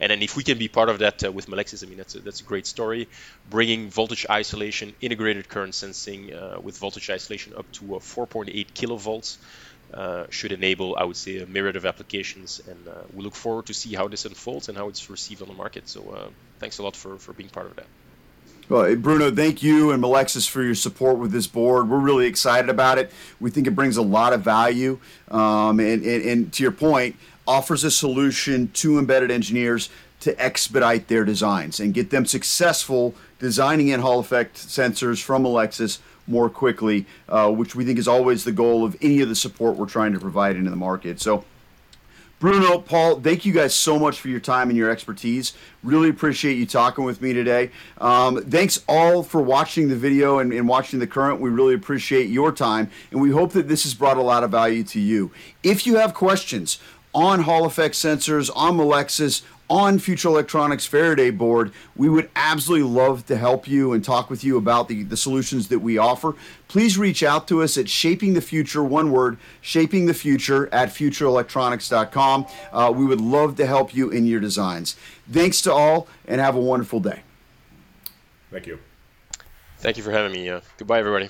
and 0.00 0.10
then 0.10 0.22
if 0.22 0.36
we 0.36 0.42
can 0.42 0.58
be 0.58 0.68
part 0.68 0.88
of 0.88 0.98
that 0.98 1.22
uh, 1.24 1.30
with 1.30 1.46
melexis 1.46 1.84
i 1.84 1.88
mean 1.88 1.98
that's 1.98 2.16
a, 2.16 2.20
that's 2.20 2.40
a 2.40 2.44
great 2.44 2.66
story 2.66 3.08
bringing 3.48 3.90
voltage 3.90 4.26
isolation 4.28 4.92
integrated 5.00 5.48
current 5.48 5.74
sensing 5.74 6.34
uh, 6.34 6.56
with 6.60 6.76
voltage 6.78 7.08
isolation 7.10 7.52
up 7.56 7.70
to 7.72 7.96
uh, 7.96 7.98
4.8 7.98 8.72
kilovolts 8.72 9.38
uh, 9.92 10.24
should 10.30 10.50
enable, 10.50 10.96
I 10.96 11.04
would 11.04 11.16
say, 11.16 11.38
a 11.38 11.46
myriad 11.46 11.76
of 11.76 11.84
applications, 11.84 12.60
and 12.66 12.88
uh, 12.88 13.02
we 13.12 13.22
look 13.22 13.34
forward 13.36 13.66
to 13.66 13.74
see 13.74 13.94
how 13.94 14.08
this 14.08 14.24
unfolds 14.24 14.68
and 14.68 14.76
how 14.76 14.88
it's 14.88 15.08
received 15.08 15.42
on 15.42 15.46
the 15.46 15.54
market. 15.54 15.88
So, 15.88 16.32
thanks 16.58 16.78
a 16.78 16.82
lot 16.82 16.96
for, 16.96 17.18
for 17.18 17.32
being 17.32 17.50
part 17.50 17.66
of 17.66 17.76
that. 17.76 17.86
Well, 18.66 18.96
Bruno, 18.96 19.30
thank 19.30 19.62
you 19.62 19.90
and 19.90 20.02
Melexis 20.02 20.48
for 20.48 20.62
your 20.62 20.74
support 20.74 21.18
with 21.18 21.32
this 21.32 21.46
board. 21.46 21.90
We're 21.90 21.98
really 21.98 22.26
excited 22.26 22.70
about 22.70 22.96
it. 22.96 23.10
We 23.38 23.50
think 23.50 23.66
it 23.66 23.72
brings 23.72 23.98
a 23.98 24.02
lot 24.02 24.32
of 24.32 24.40
value, 24.40 24.98
um, 25.30 25.80
and, 25.80 26.02
and, 26.02 26.24
and 26.24 26.52
to 26.54 26.62
your 26.62 26.72
point, 26.72 27.16
offers 27.46 27.84
a 27.84 27.90
solution 27.90 28.68
to 28.68 28.98
embedded 28.98 29.30
engineers 29.30 29.90
to 30.20 30.42
expedite 30.42 31.08
their 31.08 31.26
designs 31.26 31.78
and 31.78 31.92
get 31.92 32.08
them 32.08 32.24
successful 32.24 33.14
designing 33.38 33.88
in 33.88 34.00
Hall 34.00 34.18
effect 34.18 34.56
sensors 34.56 35.22
from 35.22 35.44
Melexis 35.44 35.98
more 36.26 36.48
quickly, 36.48 37.04
uh, 37.28 37.50
which 37.50 37.74
we 37.74 37.84
think 37.84 37.98
is 37.98 38.08
always 38.08 38.44
the 38.44 38.52
goal 38.52 38.82
of 38.82 38.96
any 39.02 39.20
of 39.20 39.28
the 39.28 39.34
support 39.34 39.76
we're 39.76 39.84
trying 39.84 40.14
to 40.14 40.18
provide 40.18 40.56
into 40.56 40.70
the 40.70 40.76
market. 40.76 41.20
So 41.20 41.44
Bruno, 42.40 42.78
Paul, 42.78 43.20
thank 43.20 43.46
you 43.46 43.52
guys 43.52 43.74
so 43.74 43.98
much 43.98 44.20
for 44.20 44.28
your 44.28 44.40
time 44.40 44.68
and 44.68 44.76
your 44.76 44.90
expertise. 44.90 45.54
Really 45.82 46.10
appreciate 46.10 46.58
you 46.58 46.66
talking 46.66 47.04
with 47.04 47.22
me 47.22 47.32
today. 47.32 47.70
Um, 47.98 48.42
thanks 48.42 48.82
all 48.88 49.22
for 49.22 49.40
watching 49.40 49.88
the 49.88 49.96
video 49.96 50.40
and, 50.40 50.52
and, 50.52 50.68
watching 50.68 50.98
the 50.98 51.06
current. 51.06 51.40
We 51.40 51.50
really 51.50 51.74
appreciate 51.74 52.28
your 52.28 52.52
time, 52.52 52.90
and 53.10 53.20
we 53.20 53.30
hope 53.30 53.52
that 53.52 53.68
this 53.68 53.84
has 53.84 53.94
brought 53.94 54.16
a 54.16 54.22
lot 54.22 54.44
of 54.44 54.50
value 54.50 54.82
to 54.84 55.00
you. 55.00 55.30
If 55.62 55.86
you 55.86 55.96
have 55.96 56.12
questions 56.12 56.78
on 57.14 57.42
Hall 57.42 57.64
effect 57.64 57.94
sensors, 57.94 58.50
on 58.54 58.76
Melexis, 58.76 59.42
on 59.70 59.98
Future 59.98 60.28
Electronics 60.28 60.86
Faraday 60.86 61.30
board, 61.30 61.72
we 61.96 62.08
would 62.08 62.30
absolutely 62.36 62.88
love 62.88 63.26
to 63.26 63.36
help 63.36 63.66
you 63.66 63.92
and 63.92 64.04
talk 64.04 64.30
with 64.30 64.44
you 64.44 64.56
about 64.56 64.88
the, 64.88 65.02
the 65.02 65.16
solutions 65.16 65.68
that 65.68 65.78
we 65.78 65.98
offer. 65.98 66.34
Please 66.68 66.98
reach 66.98 67.22
out 67.22 67.48
to 67.48 67.62
us 67.62 67.78
at 67.78 67.88
Shaping 67.88 68.34
the 68.34 68.40
Future, 68.40 68.82
one 68.82 69.10
word, 69.10 69.38
Shaping 69.60 70.06
the 70.06 70.14
Future 70.14 70.68
at 70.72 70.90
futureelectronics.com. 70.90 72.46
Uh, 72.72 72.92
we 72.94 73.04
would 73.04 73.20
love 73.20 73.56
to 73.56 73.66
help 73.66 73.94
you 73.94 74.10
in 74.10 74.26
your 74.26 74.40
designs. 74.40 74.96
Thanks 75.30 75.60
to 75.62 75.72
all 75.72 76.08
and 76.26 76.40
have 76.40 76.54
a 76.56 76.60
wonderful 76.60 77.00
day. 77.00 77.22
Thank 78.50 78.66
you. 78.66 78.78
Thank 79.78 79.96
you 79.96 80.02
for 80.02 80.12
having 80.12 80.32
me. 80.32 80.48
Uh, 80.48 80.60
goodbye, 80.78 80.98
everybody. 80.98 81.28